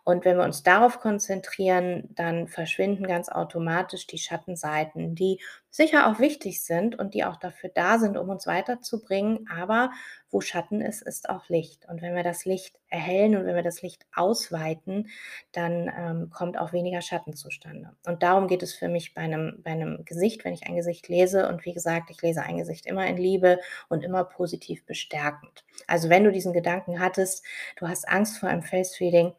Und 0.04 0.24
wenn 0.24 0.38
wir 0.38 0.44
uns 0.44 0.62
darauf 0.62 1.01
konzentrieren, 1.02 2.08
dann 2.14 2.46
verschwinden 2.46 3.08
ganz 3.08 3.28
automatisch 3.28 4.06
die 4.06 4.18
Schattenseiten, 4.18 5.16
die 5.16 5.40
sicher 5.68 6.06
auch 6.06 6.20
wichtig 6.20 6.62
sind 6.62 6.96
und 6.96 7.12
die 7.14 7.24
auch 7.24 7.38
dafür 7.38 7.70
da 7.74 7.98
sind, 7.98 8.16
um 8.16 8.28
uns 8.28 8.46
weiterzubringen. 8.46 9.48
Aber 9.50 9.90
wo 10.30 10.40
Schatten 10.40 10.80
ist, 10.80 11.02
ist 11.02 11.28
auch 11.28 11.48
Licht. 11.48 11.88
Und 11.88 12.02
wenn 12.02 12.14
wir 12.14 12.22
das 12.22 12.44
Licht 12.44 12.78
erhellen 12.88 13.36
und 13.36 13.46
wenn 13.46 13.56
wir 13.56 13.64
das 13.64 13.82
Licht 13.82 14.06
ausweiten, 14.14 15.08
dann 15.50 15.90
ähm, 15.98 16.30
kommt 16.30 16.56
auch 16.56 16.72
weniger 16.72 17.02
Schatten 17.02 17.34
zustande. 17.34 17.96
Und 18.06 18.22
darum 18.22 18.46
geht 18.46 18.62
es 18.62 18.72
für 18.72 18.88
mich 18.88 19.12
bei 19.12 19.22
einem, 19.22 19.60
bei 19.64 19.72
einem 19.72 20.04
Gesicht, 20.04 20.44
wenn 20.44 20.54
ich 20.54 20.68
ein 20.68 20.76
Gesicht 20.76 21.08
lese. 21.08 21.48
Und 21.48 21.64
wie 21.64 21.72
gesagt, 21.72 22.10
ich 22.10 22.22
lese 22.22 22.42
ein 22.42 22.58
Gesicht 22.58 22.86
immer 22.86 23.08
in 23.08 23.16
Liebe 23.16 23.58
und 23.88 24.04
immer 24.04 24.22
positiv 24.22 24.86
bestärkend. 24.86 25.64
Also 25.88 26.08
wenn 26.08 26.22
du 26.22 26.30
diesen 26.30 26.52
Gedanken 26.52 27.00
hattest, 27.00 27.44
du 27.76 27.88
hast 27.88 28.08
Angst 28.08 28.38
vor 28.38 28.48
einem 28.48 28.62
Face-Reading, 28.62 29.32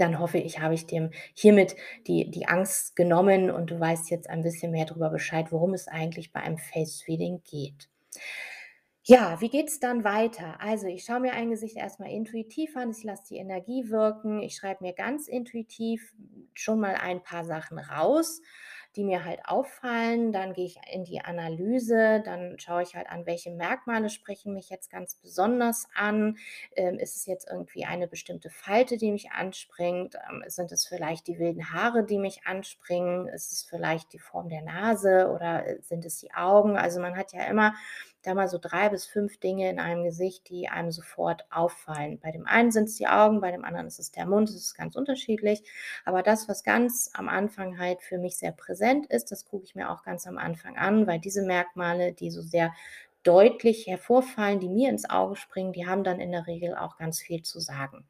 dann 0.00 0.18
hoffe 0.18 0.38
ich, 0.38 0.60
habe 0.60 0.74
ich 0.74 0.86
dem 0.86 1.10
hiermit 1.34 1.76
die, 2.06 2.30
die 2.30 2.46
Angst 2.46 2.96
genommen 2.96 3.50
und 3.50 3.70
du 3.70 3.78
weißt 3.78 4.10
jetzt 4.10 4.28
ein 4.28 4.42
bisschen 4.42 4.72
mehr 4.72 4.86
darüber 4.86 5.10
Bescheid, 5.10 5.50
worum 5.50 5.74
es 5.74 5.88
eigentlich 5.88 6.32
bei 6.32 6.40
einem 6.40 6.58
Face-Reading 6.58 7.42
geht. 7.44 7.88
Ja, 9.06 9.38
wie 9.42 9.50
geht's 9.50 9.80
dann 9.80 10.02
weiter? 10.02 10.58
Also, 10.62 10.86
ich 10.86 11.04
schaue 11.04 11.20
mir 11.20 11.34
ein 11.34 11.50
Gesicht 11.50 11.76
erst 11.76 12.00
mal 12.00 12.10
intuitiv 12.10 12.74
an, 12.74 12.90
ich 12.90 13.04
lasse 13.04 13.24
die 13.28 13.36
Energie 13.36 13.90
wirken. 13.90 14.40
Ich 14.40 14.56
schreibe 14.56 14.82
mir 14.82 14.94
ganz 14.94 15.28
intuitiv 15.28 16.14
schon 16.54 16.80
mal 16.80 16.94
ein 16.94 17.22
paar 17.22 17.44
Sachen 17.44 17.78
raus, 17.78 18.40
die 18.96 19.04
mir 19.04 19.24
halt 19.24 19.40
auffallen. 19.44 20.32
Dann 20.32 20.52
gehe 20.52 20.66
ich 20.66 20.78
in 20.92 21.04
die 21.04 21.20
Analyse, 21.20 22.22
dann 22.24 22.58
schaue 22.58 22.82
ich 22.82 22.94
halt 22.94 23.08
an, 23.08 23.26
welche 23.26 23.50
Merkmale 23.50 24.10
sprechen 24.10 24.54
mich 24.54 24.70
jetzt 24.70 24.90
ganz 24.90 25.16
besonders 25.16 25.86
an. 25.94 26.36
Ähm, 26.76 26.98
ist 26.98 27.16
es 27.16 27.26
jetzt 27.26 27.48
irgendwie 27.50 27.84
eine 27.84 28.08
bestimmte 28.08 28.50
Falte, 28.50 28.96
die 28.96 29.12
mich 29.12 29.32
anspringt? 29.32 30.16
Ähm, 30.30 30.44
sind 30.46 30.72
es 30.72 30.86
vielleicht 30.86 31.26
die 31.26 31.38
wilden 31.38 31.72
Haare, 31.72 32.04
die 32.04 32.18
mich 32.18 32.46
anspringen? 32.46 33.28
Ist 33.28 33.52
es 33.52 33.62
vielleicht 33.64 34.12
die 34.12 34.18
Form 34.18 34.48
der 34.48 34.62
Nase 34.62 35.30
oder, 35.34 35.66
äh, 35.66 35.82
sind 35.82 36.04
es 36.04 36.18
die 36.18 36.32
Augen? 36.34 36.76
Also, 36.76 37.00
man 37.00 37.16
hat 37.16 37.32
ja 37.32 37.44
immer 37.46 37.74
da 38.26 38.34
mal 38.34 38.48
so 38.48 38.58
3 38.60 38.88
bis 38.88 39.06
5 39.06 39.38
Dinge 39.38 39.70
in 39.70 39.78
einem 39.78 40.04
Gesicht, 40.04 40.48
die 40.48 40.68
einem 40.68 40.90
sofort 40.92 41.46
auffallen. 41.50 42.18
Bei 42.20 42.30
dem 42.32 42.46
einen 42.46 42.72
sind's 42.72 42.96
die 42.96 43.06
Augen, 43.06 43.40
bei 43.40 43.50
dem 43.52 43.64
anderen 43.64 43.86
ist 43.86 43.98
es 44.00 44.10
der 44.10 44.26
Mund, 44.26 44.48
das 44.48 44.56
ist 44.56 44.74
ganz 44.74 44.96
unterschiedlich. 44.96 45.62
Aber 46.04 46.22
das, 46.22 46.48
was 46.48 46.64
ganz 46.64 47.10
am 47.14 47.28
Anfang 47.28 47.78
halt 47.78 48.02
für 48.02 48.18
mich 48.18 48.36
sehr 48.36 48.52
präsent 48.52 49.06
ist, 49.06 49.30
das 49.32 49.44
gucke 49.46 49.64
ich 49.64 49.74
mir 49.74 49.90
auch 49.90 50.02
ganz 50.04 50.26
am 50.26 50.38
Anfang 50.38 50.76
an, 50.76 51.06
weil 51.06 51.18
diese 51.20 51.42
Merkmale, 51.42 52.12
die 52.12 52.30
so 52.30 52.42
sehr 52.42 52.72
deutlich 53.24 53.86
hervorfallen, 53.86 54.60
die 54.60 54.68
mir 54.68 54.90
ins 54.90 55.08
Auge 55.08 55.36
springen, 55.36 55.72
die 55.72 55.86
haben 55.86 56.04
dann 56.04 56.20
in 56.20 56.30
der 56.32 56.46
Regel 56.46 56.76
auch 56.76 56.96
ganz 56.98 57.20
viel 57.20 57.42
zu 57.42 57.58
sagen. 57.58 58.06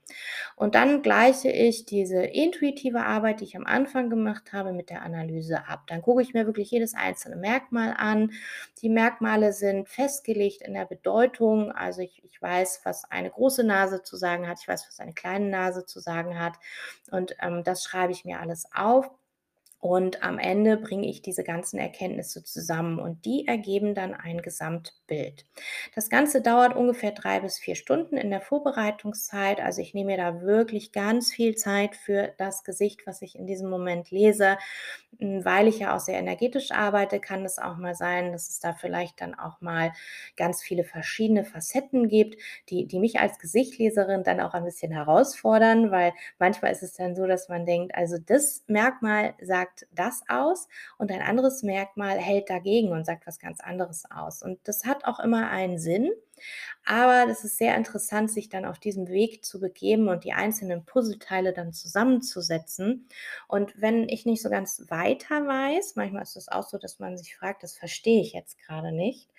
Und 0.57 0.74
dann 0.74 1.03
gleiche 1.03 1.50
ich 1.50 1.87
diese 1.87 2.22
intuitive 2.24 3.05
Arbeit, 3.05 3.40
die 3.40 3.44
ich 3.44 3.57
am 3.57 3.66
Anfang 3.66 4.11
gemacht 4.11 4.53
habe, 4.53 4.72
mit 4.72 4.90
der 4.90 5.03
Analyse 5.03 5.66
ab. 5.68 5.85
Dann 5.87 6.03
gucke 6.03 6.22
ich 6.22 6.35
mir 6.35 6.46
wirklich 6.46 6.70
jedes 6.70 6.94
einzelne 6.94 7.37
Merkmal 7.37 7.94
an. 7.96 8.33
Die 8.83 8.88
Merkmale 8.88 9.53
sind 9.53 9.88
festgelegt 9.88 10.62
in 10.62 10.74
der 10.74 10.87
Bedeutung. 10.87 11.72
Also, 11.72 12.03
ich 12.03 12.22
ich 12.24 12.42
weiß, 12.42 12.81
was 12.85 13.05
eine 13.11 13.31
große 13.31 13.64
Nase 13.64 14.03
zu 14.03 14.16
sagen 14.16 14.48
hat, 14.48 14.59
ich 14.61 14.68
weiß, 14.68 14.87
was 14.88 15.00
eine 15.00 15.14
kleine 15.14 15.46
Nase 15.48 15.87
zu 15.87 16.00
sagen 16.00 16.38
hat 16.38 16.55
und, 17.11 17.37
ähm, 17.40 17.62
das 17.64 17.85
schreibe 17.85 18.12
ich 18.12 18.24
mir 18.24 18.40
alles 18.40 18.66
auf. 18.74 19.11
Und 19.87 20.23
am 20.23 20.38
Ende 20.38 20.79
bringe 20.79 21.07
ich 21.07 21.20
diese 21.20 21.44
ganzen 21.44 21.79
Erkenntnisse 21.79 22.42
zusammen 22.42 22.99
und 22.99 23.27
die 23.27 23.47
ergeben 23.47 23.94
dann 23.94 24.14
ein 24.14 24.40
Gesamtbild. 24.40 25.44
Das 25.94 26.09
Ganze 26.09 26.40
dauert 26.40 26.75
ungefähr 26.75 27.12
3 27.12 27.40
bis 27.40 27.59
4 27.59 27.75
Stunden 27.75 28.16
in 28.16 28.31
der 28.31 28.40
Vorbereitungszeit. 28.40 29.61
Also, 29.61 29.83
ich 29.83 29.92
nehme 29.92 30.12
mir 30.12 30.16
da 30.16 30.40
wirklich 30.40 30.90
ganz 30.92 31.35
viel 31.35 31.55
Zeit 31.55 31.97
für 31.97 32.33
das 32.38 32.64
Gesicht, 32.64 33.07
was 33.07 33.20
ich 33.20 33.37
in 33.37 33.47
diesem 33.47 33.68
Moment 33.68 34.11
lese. 34.11 34.57
Hm, 35.18 35.44
weil 35.44 35.68
ich 35.68 35.79
ja 35.79 35.94
auch 35.94 36.01
sehr 36.01 36.18
energetisch 36.18 36.70
arbeite, 36.73 37.20
kann 37.20 37.44
es 37.44 37.59
auch 37.59 37.77
mal 37.77 37.94
sein, 37.94 38.33
dass 38.33 38.49
es 38.49 38.59
da 38.61 38.75
vielleicht 38.75 39.20
dann 39.20 39.35
auch 39.35 39.61
mal 39.61 39.92
ganz 40.37 40.62
viele 40.62 40.85
verschiedene 40.85 41.44
Facetten 41.44 42.09
gibt, 42.09 42.37
die 42.68 42.87
die 42.87 42.99
mich 42.99 43.20
als 43.20 43.38
Gesichtleserin 43.38 44.25
dann 44.25 44.40
auch 44.40 44.55
ein 44.55 44.64
bisschen 44.64 44.92
herausfordern, 44.92 45.90
weil 45.90 46.12
manchmal 46.38 46.73
ist 46.73 46.83
es 46.83 46.94
dann 46.94 47.14
so, 47.14 47.27
dass 47.27 47.49
man 47.49 47.66
denkt: 47.66 47.94
„Also, 47.94 48.18
das 48.18 48.64
Merkmal 48.66 49.35
sagt 49.40 49.73
das 49.92 50.22
aus 50.28 50.68
und 50.98 51.10
ein 51.12 51.22
anderes 51.22 51.62
Merkmal 51.62 52.18
hält 52.18 52.50
dagegen 52.50 52.90
und 52.92 53.04
sagt 53.06 53.26
was 53.26 53.38
ganz 53.38 53.60
anderes 53.60 54.04
aus.“ 54.10 54.42
Und 54.42 54.58
das 54.68 54.84
hat 54.84 55.04
auch 55.04 55.20
immer 55.20 55.50
einen 55.50 55.78
Sinn, 55.78 56.10
aber 56.84 57.26
das 57.26 57.44
ist 57.44 57.56
sehr 57.58 57.76
interessant, 57.76 58.30
sich 58.30 58.48
dann 58.48 58.64
auf 58.64 58.78
diesem 58.78 59.08
Weg 59.08 59.44
zu 59.44 59.60
begeben 59.60 60.08
und 60.08 60.24
die 60.24 60.32
einzelnen 60.32 60.84
Puzzleteile 60.84 61.52
dann 61.52 61.72
zusammenzusetzen. 61.72 63.08
Und 63.48 63.80
wenn 63.80 64.08
ich 64.08 64.26
nicht 64.26 64.42
so 64.42 64.50
ganz 64.50 64.84
weiter 64.88 65.46
weiß, 65.46 65.94
manchmal 65.96 66.22
ist 66.22 66.37
es 66.37 66.48
auch 66.48 66.64
so, 66.64 66.78
dass 66.78 66.98
man 66.98 67.16
sich 67.18 67.37
fragt: 67.37 67.62
„Das 67.62 67.76
verstehe 67.76 68.20
ich 68.22 68.32
jetzt 68.32 68.58
grade 68.58 68.92
nicht“, 68.92 69.30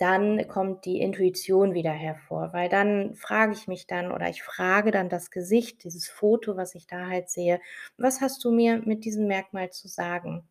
dann 0.00 0.48
kommt 0.48 0.84
die 0.86 1.00
Intuition 1.00 1.74
wieder 1.74 1.92
hervor, 1.92 2.52
weil 2.52 2.68
dann 2.68 3.14
frage 3.16 3.52
ich 3.52 3.68
mich 3.68 3.86
dann 3.86 4.12
oder 4.12 4.28
ich 4.28 4.42
frage 4.42 4.90
dann 4.92 5.08
das 5.08 5.30
Gesicht, 5.30 5.84
dieses 5.84 6.08
Foto, 6.08 6.56
was 6.56 6.74
ich 6.74 6.86
da 6.86 7.06
halt 7.08 7.30
sehe: 7.30 7.60
„Was 7.98 8.20
hast 8.20 8.44
du 8.44 8.50
mir 8.52 8.78
mit 8.84 9.04
diesem 9.04 9.26
Merkmal 9.28 9.70
zu 9.70 9.88
sagen? 9.88 10.48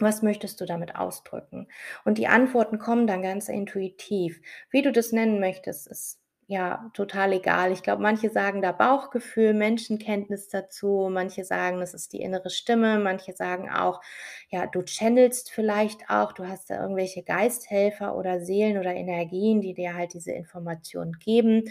Was 0.00 0.22
möchtest 0.22 0.60
du 0.62 0.66
damit 0.66 0.96
ausdrücken?“ 0.96 1.68
Und 2.06 2.18
die 2.18 2.28
Antworten 2.28 2.78
kommen 2.80 3.08
dann 3.08 3.22
ganz 3.22 3.50
intuitiv. 3.50 4.42
Wie 4.70 4.82
du 4.82 4.92
das 4.92 5.12
nennen 5.12 5.40
möchtest, 5.40 5.88
ist, 5.88 6.21
ja, 6.52 6.90
total 6.92 7.32
egal. 7.32 7.72
Ich 7.72 7.82
glaube, 7.82 8.02
manche 8.02 8.28
sagen 8.28 8.60
da 8.60 8.72
Bauchgefühl, 8.72 9.54
Menschenkenntnis 9.54 10.48
dazu, 10.50 11.08
manche 11.10 11.46
sagen, 11.46 11.80
das 11.80 11.94
ist 11.94 12.12
die 12.12 12.20
innere 12.20 12.50
Stimme, 12.50 12.98
manche 12.98 13.32
sagen 13.32 13.70
auch, 13.70 14.02
ja, 14.50 14.66
du 14.66 14.82
channelst 14.82 15.50
vielleicht 15.50 16.10
auch, 16.10 16.32
du 16.32 16.46
hast 16.46 16.68
da 16.68 16.78
irgendwelche 16.82 17.22
Geisthelfer 17.22 18.14
oder 18.14 18.40
Seelen 18.40 18.76
oder 18.76 18.92
Energien, 18.94 19.62
die 19.62 19.72
dir 19.72 19.94
halt 19.94 20.12
diese 20.12 20.32
Informationen 20.32 21.14
geben. 21.14 21.64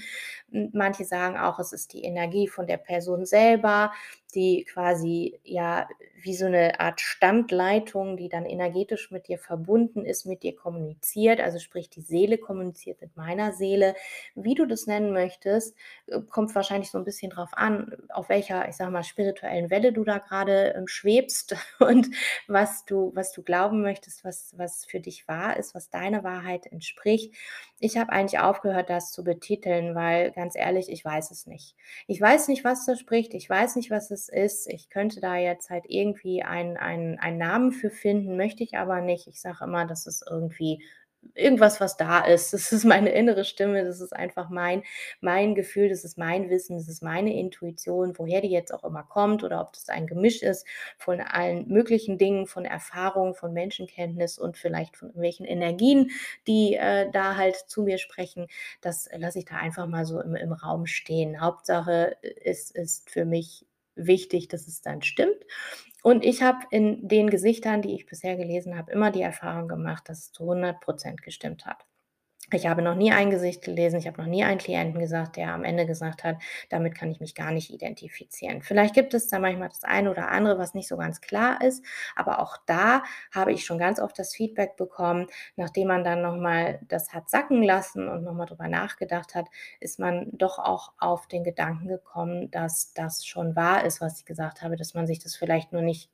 Manche 0.50 1.06
sagen 1.06 1.38
auch, 1.38 1.60
es 1.60 1.74
ist 1.74 1.94
die 1.94 2.04
Energie 2.04 2.48
von 2.48 2.66
der 2.66 2.78
Person 2.78 3.24
selber, 3.28 3.92
die 4.32 4.66
quasi, 4.66 5.40
ja, 5.44 5.88
wie 6.24 6.36
so 6.36 6.48
'ne 6.50 6.80
Art 6.80 7.02
Standleitung, 7.02 8.18
die 8.18 8.30
dann 8.30 8.46
energetisch 8.46 9.12
mit 9.12 9.28
dir 9.28 9.40
verbunden 9.40 10.06
ist, 10.06 10.26
mit 10.26 10.44
dir 10.44 10.56
kommuniziert. 10.56 11.40
Also, 11.42 11.60
sprich, 11.60 11.90
die 11.90 12.02
Seele 12.02 12.38
kommuniziert 12.38 13.02
mit 13.02 13.18
meiner 13.18 13.54
Seele. 13.54 13.96
Wie 14.36 14.54
du 14.56 14.66
das 14.68 14.88
nennen 14.88 15.14
möchtest, 15.14 15.76
äh, 16.08 16.20
kommt 16.30 16.54
wahrscheinlich 16.56 16.92
so 16.92 16.98
'n 17.00 17.04
bisschen 17.06 17.32
drauf 17.32 17.50
an, 17.54 17.92
auf 18.10 18.30
welcher, 18.30 18.68
ich 18.70 18.76
sage 18.76 18.92
mal, 18.92 19.04
spirituellen 19.04 19.70
Welle 19.70 19.94
du 19.94 20.04
da 20.04 20.20
grade, 20.20 20.74
ähm, 20.78 20.88
schwebst 20.88 21.56
und 21.80 22.08
was 22.48 22.86
du 22.86 23.12
was 23.16 23.32
du 23.34 23.42
glauben 23.44 23.82
möchtest, 23.82 24.24
was 24.24 24.54
was 24.58 24.86
für 24.86 25.00
dich 25.00 25.28
wahr 25.28 25.58
ist, 25.58 25.74
was 25.76 25.90
deiner 25.90 26.24
Wahrheit 26.24 26.68
entspricht. 26.68 27.34
Ich 27.80 27.98
habe 27.98 28.12
eigentlich 28.12 28.40
aufgehört, 28.40 28.90
das 28.90 29.12
zu 29.12 29.24
betiteln, 29.24 29.96
weil 29.96 30.32
ganz 30.32 30.56
ehrlich, 30.56 30.90
ich 30.90 31.04
weiß 31.04 31.32
es 31.32 31.48
nicht. 31.48 31.76
Ich 32.08 32.22
weiß 32.22 32.48
nicht, 32.48 32.64
was 32.64 32.86
da 32.86 32.96
spricht, 32.96 33.34
ich 33.34 33.50
weiß 33.50 33.76
nicht, 33.76 33.90
was 33.92 34.12
es 34.12 34.21
ist. 34.30 34.68
Ich 34.68 34.90
könnte 34.90 35.22
da 35.22 35.36
jetzt 35.38 35.70
halt 35.70 35.86
irgendwie 35.88 36.44
einen 36.44 36.78
einen 36.78 37.20
einen 37.20 37.38
Namen 37.38 37.72
für 37.72 37.90
finden, 37.90 38.38
möchte 38.38 38.64
ich 38.64 38.76
aber 38.78 39.02
nicht. 39.02 39.28
Ich 39.28 39.42
sage 39.42 39.64
immer, 39.66 39.86
das 39.86 40.08
ist 40.08 40.24
irgendwie 40.30 40.84
irgendwas, 41.36 41.80
was 41.80 41.98
da 41.98 42.20
ist. 42.22 42.54
Das 42.54 42.72
ist 42.72 42.84
meine 42.86 43.12
innere 43.12 43.46
Stimme, 43.46 43.84
das 43.86 44.02
ist 44.02 44.14
einfach 44.14 44.50
mein 44.50 44.84
mein 45.22 45.56
Gefühl, 45.56 45.90
das 45.90 46.04
ist 46.04 46.18
mein 46.18 46.50
Wissen, 46.50 46.78
das 46.78 46.88
ist 46.88 47.04
meine 47.04 47.34
Intuition, 47.38 48.18
woher 48.18 48.42
die 48.42 48.50
jetzt 48.50 48.74
auch 48.74 48.84
immer 48.84 49.04
kommt 49.04 49.44
oder 49.44 49.62
ob 49.62 49.74
das 49.74 49.90
ein 49.90 50.08
Gemisch 50.08 50.42
ist 50.42 50.66
von 50.98 51.22
allen 51.22 51.68
möglichen 51.68 52.18
Dingen, 52.18 52.48
von 52.48 52.66
Erfahrung, 52.66 53.36
von 53.36 53.54
Menschenkenntnis 53.54 54.38
und 54.40 54.58
vielleicht 54.58 54.98
von 54.98 55.10
irgendwelchen 55.10 55.46
Energien, 55.46 56.12
die, 56.48 56.76
äh, 56.76 57.10
da 57.12 57.36
halt 57.38 57.56
zu 57.56 57.84
mir 57.84 57.98
sprechen. 57.98 58.48
Das 58.82 59.08
lasse 59.16 59.40
ich 59.40 59.46
da 59.46 59.56
einfach 59.58 59.88
mal 59.88 60.06
so 60.06 60.20
im 60.22 60.36
im 60.36 60.54
Raum 60.54 60.86
stehen. 60.88 61.40
Hauptsache, 61.42 62.18
äh, 62.24 62.34
es 62.46 62.72
ist 62.72 63.10
für 63.10 63.26
mich 63.26 63.66
wichtig, 63.96 64.48
dass 64.48 64.68
es 64.68 64.82
dann 64.82 65.02
stimmt. 65.02 65.46
Und 66.04 66.26
ich 66.26 66.42
habe 66.42 66.60
in 66.72 67.08
den 67.08 67.30
Gesichtern, 67.30 67.82
die 67.82 67.96
ich 67.96 68.06
bisher 68.08 68.36
gelesen 68.38 68.78
habe, 68.78 68.92
immer 68.92 69.12
die 69.12 69.22
Erfahrung 69.22 69.68
gemacht, 69.68 70.10
dass 70.10 70.20
es 70.20 70.32
zu 70.32 70.44
100 70.44 70.78
% 70.82 71.24
gestimmt 71.24 71.66
hat. 71.66 71.86
Ich 72.54 72.68
habe 72.68 72.82
noch 72.82 72.96
nie 72.96 73.12
ein 73.14 73.30
Gesicht 73.30 73.62
gelesen, 73.64 73.98
ich 73.98 74.08
habe 74.08 74.22
noch 74.22 74.28
nie 74.28 74.44
einen 74.44 74.58
Klienten 74.58 75.00
gesagt, 75.00 75.38
der 75.38 75.54
am 75.54 75.64
Ende 75.64 75.86
gesagt 75.86 76.24
hat: 76.26 76.36
„Damit 76.70 76.96
kann 76.96 77.10
ich 77.10 77.20
mich 77.22 77.34
gar 77.34 77.52
nicht 77.52 77.72
identifizieren.“ 77.72 78.62
Vielleicht 78.62 78.94
gibt 78.94 79.14
es 79.14 79.28
da 79.28 79.40
manchmal 79.40 79.70
das 79.70 79.84
eine 79.84 80.12
oder 80.12 80.28
andere, 80.30 80.58
was 80.60 80.74
nicht 80.74 80.88
so 80.90 80.98
ganz 80.98 81.22
klar 81.22 81.62
ist, 81.62 81.84
aber 82.16 82.40
auch 82.40 82.58
da 82.66 83.04
habe 83.34 83.54
ich 83.54 83.66
schon 83.66 83.78
ganz 83.80 84.00
oft 84.00 84.20
das 84.20 84.36
Feedback 84.36 84.76
bekommen, 84.76 85.28
nachdem 85.56 85.88
man 85.88 86.04
dann 86.04 86.22
noch 86.22 86.36
mal 86.36 86.80
das 86.88 87.14
hat 87.14 87.30
sacken 87.30 87.64
lassen 87.64 88.08
und 88.10 88.24
noch 88.24 88.34
mal 88.34 88.46
drüber 88.46 88.68
nachgedacht 88.68 89.34
hat, 89.36 89.48
ist 89.80 89.98
man 90.00 90.28
doch 90.34 90.60
auch 90.60 90.92
auf 91.00 91.28
den 91.28 91.44
Gedanken 91.46 91.88
gekommen, 91.88 92.52
dass 92.52 92.94
das 92.94 93.26
schon 93.26 93.56
wahr 93.56 93.86
ist, 93.86 94.02
was 94.02 94.20
ich 94.20 94.26
gesagt 94.26 94.62
habe, 94.62 94.76
dass 94.76 94.94
man 94.94 95.08
sich 95.08 95.20
das 95.20 95.36
vielleicht 95.38 95.72
nur 95.72 95.82
nicht 95.82 96.10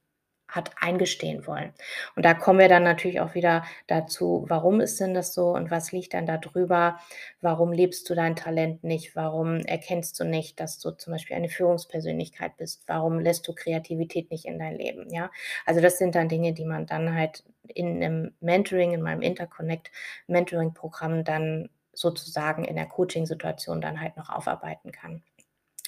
hat 0.48 0.72
eingestehen 0.80 1.46
wollen. 1.48 1.74
Und 2.16 2.26
da 2.26 2.34
kommen 2.34 2.60
wir 2.60 2.70
dann 2.70 2.84
natürlich 2.84 3.20
auch 3.22 3.36
wieder 3.36 3.64
dazu: 3.88 4.46
Warum 4.48 4.80
ist 4.82 5.00
denn 5.00 5.14
das 5.14 5.34
so 5.34 5.50
und 5.50 5.72
was 5.72 5.92
liegt 5.92 6.14
dann 6.14 6.26
da 6.26 6.38
drüber? 6.38 7.00
Warum 7.42 7.72
lebst 7.72 8.10
du 8.10 8.16
dein 8.16 8.36
Talent 8.36 8.84
nicht? 8.84 9.16
Warum 9.16 9.58
erkennst 9.62 10.20
du 10.20 10.24
nicht, 10.26 10.60
dass 10.60 10.80
du 10.80 10.92
zum 10.92 11.14
Beispiel 11.14 11.36
eine 11.36 11.50
Führungspersönlichkeit 11.50 12.58
bist? 12.58 12.84
Warum 12.88 13.20
lässt 13.20 13.48
du 13.48 13.54
Kreativität 13.54 14.32
nicht 14.32 14.46
in 14.46 14.60
dein 14.60 14.76
Leben, 14.76 15.10
ja? 15.14 15.30
Also, 15.66 15.82
das 15.82 15.98
sind 15.98 16.16
dann 16.16 16.30
Dinge, 16.30 16.54
die 16.54 16.66
man 16.66 16.86
dann 16.86 17.14
halt 17.16 17.44
in 17.68 18.00
'nem 18.00 18.34
Mentoring, 18.40 18.94
in 18.94 19.02
meinem 19.02 19.22
Interconnect 19.22 19.92
Mentoring-Programm 20.28 21.24
dann 21.24 21.70
sozusagen 21.94 22.64
in 22.66 22.76
der 22.76 22.86
Coachingsituation 22.86 23.82
dann 23.82 24.00
halt 24.02 24.18
noch 24.18 24.30
aufarbeiten 24.30 24.92
kann. 24.92 25.24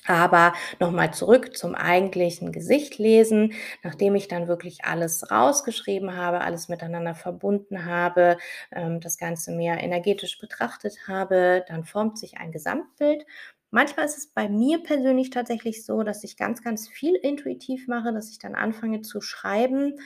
Aber 0.05 0.53
noch 0.79 0.91
mal 0.91 1.13
zurück 1.13 1.55
zum 1.57 1.75
eigentlichen 1.75 2.51
Gesicht-Lesen. 2.51 3.53
Nachdem 3.83 4.15
ich 4.15 4.27
dann 4.27 4.47
wirklich 4.47 4.83
alles 4.85 5.29
rausgeschrieben 5.29 6.15
habe, 6.15 6.41
alles 6.41 6.67
miteinander 6.69 7.15
verbunden 7.15 7.85
habe, 7.85 8.37
ähm, 8.71 8.99
das 9.01 9.17
Ganze 9.17 9.51
mehr 9.51 9.81
energetisch 9.83 10.39
betrachtet 10.39 11.07
habe, 11.07 11.63
dann 11.67 11.83
formt 11.85 12.17
sich 12.17 12.37
ein 12.37 12.51
Gesamtbild. 12.51 13.25
Manchmal 13.71 14.05
ist 14.07 14.17
es 14.17 14.27
bei 14.27 14.49
mir 14.49 14.81
persönlich 14.81 15.29
tatsächlich 15.29 15.85
so, 15.85 16.01
dass 16.01 16.23
ich 16.23 16.37
ganz, 16.37 16.63
ganz 16.63 16.87
viel 16.89 17.13
intuitiv 17.15 17.87
mache, 17.87 18.11
dass 18.13 18.31
ich 18.31 18.39
dann 18.39 18.55
anfange 18.55 19.01
zu 19.01 19.21
schreiben 19.21 19.99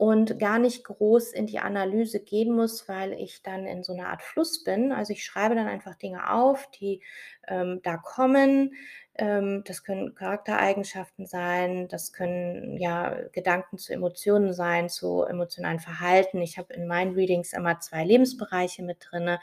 und 0.00 0.38
gar 0.38 0.58
nicht 0.58 0.82
groß 0.84 1.32
in 1.32 1.46
die 1.46 1.58
Analyse 1.58 2.20
gehen 2.20 2.54
muss, 2.56 2.88
weil 2.88 3.12
ich 3.12 3.42
dann 3.42 3.66
in 3.66 3.82
so 3.84 3.92
'ner 3.94 4.08
Art 4.08 4.22
Fluss 4.22 4.64
bin. 4.64 4.92
Also, 4.92 5.12
ich 5.12 5.24
schreibe 5.24 5.54
dann 5.54 5.68
einfach 5.68 5.94
Dinge 5.94 6.30
auf, 6.32 6.70
die, 6.80 7.02
ähm, 7.46 7.80
da 7.82 7.98
kommen. 7.98 8.72
Ähm, 9.16 9.62
das 9.66 9.84
können 9.84 10.14
Charaktereigenschaften 10.14 11.26
sein, 11.26 11.88
das 11.88 12.12
können, 12.14 12.78
ja, 12.78 13.14
Gedanken 13.32 13.76
zu 13.76 13.92
Emotionen 13.92 14.54
sein, 14.54 14.88
zu 14.88 15.24
emotionalen 15.24 15.80
Verhalten. 15.80 16.40
Ich 16.40 16.56
habe 16.56 16.72
in 16.72 16.86
meinen 16.86 17.12
Readings 17.14 17.52
immer 17.52 17.78
2 17.80 18.02
Lebensbereiche 18.04 18.82
mit 18.82 18.98
drinne. 19.10 19.38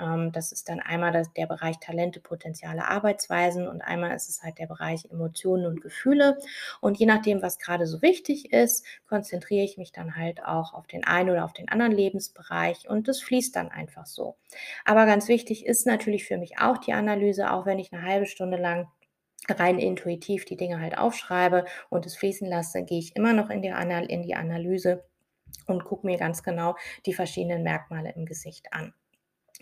Ähm, 0.00 0.32
das 0.32 0.52
ist 0.52 0.68
dann 0.68 0.80
einmal 0.80 1.12
der 1.36 1.46
Bereich 1.46 1.78
Talente, 1.80 2.20
Potenziale, 2.20 2.86
Arbeitsweisen 2.88 3.68
und 3.68 3.82
einmal 3.82 4.14
ist 4.14 4.28
es 4.28 4.42
halt 4.42 4.58
der 4.58 4.66
Bereich 4.66 5.04
Emotionen 5.10 5.66
und 5.66 5.80
Gefühle. 5.80 6.38
Und 6.80 6.98
je 6.98 7.06
nachdem, 7.06 7.42
was 7.42 7.58
grade 7.58 7.86
so 7.86 8.02
wichtig 8.02 8.52
ist, 8.52 8.84
konzentriere 9.08 9.64
ich 9.64 9.78
mich 9.78 9.92
dann 9.92 10.16
halt 10.16 10.42
auch 10.44 10.74
auf 10.74 10.86
den 10.86 11.04
einen 11.04 11.30
oder 11.30 11.44
auf 11.44 11.52
den 11.52 11.68
anderen 11.68 11.92
Lebensbereich 11.92 12.88
und 12.88 13.08
das 13.08 13.20
fließt 13.22 13.54
dann 13.56 13.70
einfach 13.70 14.06
so. 14.06 14.36
Aber 14.84 15.06
ganz 15.06 15.28
wichtig 15.28 15.66
ist 15.66 15.86
natürlich 15.86 16.24
für 16.26 16.38
mich 16.38 16.58
auch 16.58 16.78
die 16.78 16.92
Analyse, 16.92 17.50
auch 17.52 17.66
wenn 17.66 17.78
ich 17.78 17.92
'ne 17.92 18.02
1/2 18.02 18.26
Stunde 18.26 18.56
lang 18.58 18.88
rein 19.48 19.78
intuitiv 19.78 20.44
die 20.46 20.56
Dinge 20.56 20.80
halt 20.80 20.98
aufschreibe 20.98 21.64
und 21.90 22.06
es 22.06 22.16
fließen 22.16 22.48
lasse, 22.48 22.84
gehe 22.84 22.98
ich 23.00 23.16
immer 23.16 23.32
noch 23.34 23.50
in 23.50 23.62
die 23.62 23.70
Anal 23.72 24.06
in 24.06 24.22
die 24.22 24.34
Analyse 24.36 25.04
und 25.66 25.84
gucke 25.84 26.06
mir 26.06 26.18
ganz 26.18 26.42
genau 26.44 26.76
die 27.06 27.14
verschiedenen 27.14 27.62
Merkmale 27.64 28.12
im 28.16 28.26
Gesicht 28.26 28.72
an. 28.74 28.94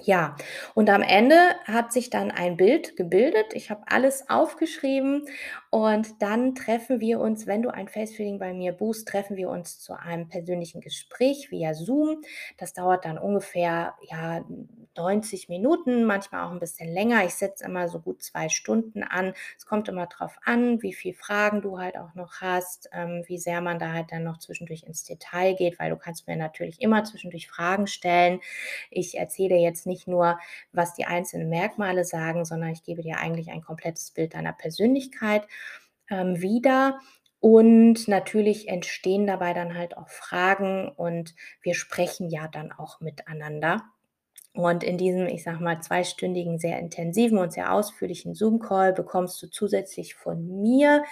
Ja, 0.04 0.34
und 0.74 0.90
am 0.90 1.02
Ende 1.02 1.36
hat 1.64 1.92
sich 1.92 2.10
dann 2.10 2.32
ein 2.32 2.56
Bild 2.56 2.96
gebildet. 2.96 3.54
Ich 3.54 3.70
habe 3.70 3.82
alles 3.86 4.28
aufgeschrieben 4.28 5.26
und 5.70 6.20
dann 6.20 6.54
treffen 6.56 7.00
wir 7.00 7.20
uns 7.20 7.46
wenn 7.46 7.62
du 7.62 7.68
ein 7.72 7.86
Face-Reading 7.88 8.38
bei 8.40 8.52
mir 8.52 8.72
buchst, 8.72 9.06
treffen 9.06 9.36
wir 9.36 9.48
uns 9.48 9.78
zu 9.78 9.94
einem 9.94 10.28
persönlichen 10.28 10.80
Gespräch 10.80 11.50
via 11.52 11.72
Zoom. 11.74 12.20
Das 12.58 12.72
dauert 12.72 13.04
dann 13.04 13.16
ungefähr, 13.18 13.94
ja, 14.10 14.44
90 14.96 15.48
Minuten, 15.48 16.04
manchmal 16.04 16.44
auch 16.46 16.52
'n 16.52 16.58
bisschen 16.60 16.92
länger. 16.92 17.24
Ich 17.24 17.34
setze 17.34 17.64
immer 17.64 17.88
so 17.88 18.00
gut 18.00 18.22
2 18.22 18.48
Stunden 18.48 19.02
an. 19.02 19.34
Es 19.56 19.66
kommt 19.66 19.88
immer 19.88 20.06
drauf 20.06 20.38
an, 20.44 20.82
wie 20.82 20.92
viel 20.94 21.14
Fragen 21.14 21.62
du 21.62 21.78
halt 21.78 21.96
auch 21.96 22.14
noch 22.14 22.40
hast, 22.40 22.88
ähm, 22.92 23.22
wie 23.26 23.38
sehr 23.38 23.60
man 23.60 23.78
da 23.78 23.92
halt 23.92 24.12
dann 24.12 24.24
noch 24.24 24.38
zwischendurch 24.38 24.82
ins 24.84 25.04
Detail 25.04 25.54
geht, 25.54 25.78
weil 25.78 25.90
du 25.90 25.96
kannst 25.96 26.26
mir 26.28 26.36
natürlich 26.36 26.80
immer 26.82 27.04
zwischendurch 27.04 27.48
Fragen 27.48 27.86
stellen. 27.86 28.40
Ich 28.90 29.16
erzähle 29.18 29.56
jetzt 29.56 29.86
nicht 29.86 30.06
nur, 30.08 30.38
was 30.72 30.94
die 30.94 31.04
einzelnen 31.06 31.48
Merkmale 31.48 32.04
sagen, 32.04 32.44
sondern 32.44 32.70
ich 32.70 32.82
gebe 32.84 33.02
dir 33.02 33.18
eigentlich 33.18 33.50
ein 33.50 33.62
komplettes 33.62 34.10
Bild 34.10 34.34
deiner 34.34 34.52
Persönlichkeit, 34.52 35.46
ähm, 36.10 36.40
wieder. 36.42 36.98
Und 37.40 38.06
natürlich 38.08 38.68
entstehen 38.68 39.26
dabei 39.26 39.52
dann 39.54 39.76
halt 39.76 39.96
auch 39.96 40.08
Fragen 40.08 40.88
und 40.90 41.34
wir 41.62 41.74
sprechen 41.74 42.30
ja 42.30 42.48
dann 42.48 42.72
auch 42.72 43.00
miteinander. 43.00 43.82
Und 44.54 44.84
in 44.84 44.98
diesem, 44.98 45.26
ich 45.28 45.42
sage 45.44 45.62
mal, 45.64 45.80
zweistündigen, 45.80 46.58
sehr 46.58 46.78
intensiven 46.78 47.38
und 47.38 47.54
sehr 47.54 47.72
ausführlichen 47.72 48.34
Zoom-Call 48.34 48.92
bekommst 48.92 49.42
du 49.42 49.46
zusätzlich 49.48 50.14
von 50.14 50.60
mir 50.60 51.04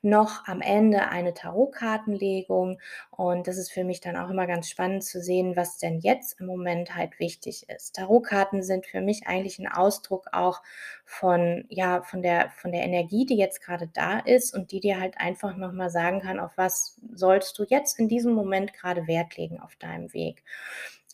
noch 0.00 0.46
am 0.46 0.62
Ende 0.62 1.08
eine 1.08 1.34
Tarotkartenlegung. 1.34 2.80
Und 3.10 3.46
das 3.48 3.58
ist 3.58 3.70
für 3.70 3.84
mich 3.84 4.00
dann 4.00 4.16
auch 4.16 4.30
immer 4.30 4.46
ganz 4.46 4.70
spannend 4.70 5.04
zu 5.04 5.20
sehen, 5.20 5.56
was 5.56 5.76
denn 5.78 5.98
jetzt 6.00 6.40
im 6.40 6.46
Moment 6.46 6.94
halt 6.96 7.18
wichtig 7.20 7.68
ist. 7.68 7.96
Tarotkarten 7.96 8.62
sind 8.62 8.86
für 8.86 9.02
mich 9.02 9.26
eigentlich 9.26 9.58
'n 9.58 9.68
Ausdruck 9.68 10.28
auch 10.32 10.62
von 11.04 11.64
ja, 11.68 12.02
von 12.02 12.22
der 12.22 12.50
von 12.50 12.72
der 12.72 12.82
Energie, 12.82 13.26
die 13.26 13.36
jetzt 13.36 13.62
grade 13.62 13.88
da 13.92 14.18
ist 14.20 14.54
und 14.54 14.72
die 14.72 14.80
dir 14.80 15.00
halt 15.00 15.18
einfach 15.18 15.56
noch 15.56 15.72
mal 15.72 15.90
sagen 15.90 16.20
kann, 16.20 16.40
auf 16.40 16.52
was 16.56 16.98
sollst 17.14 17.58
du 17.58 17.64
jetzt 17.68 17.98
in 17.98 18.08
diesem 18.08 18.32
Moment 18.34 18.72
grade 18.74 19.06
Wert 19.06 19.36
legen 19.36 19.60
auf 19.60 19.76
deinem 19.76 20.12
Weg. 20.14 20.42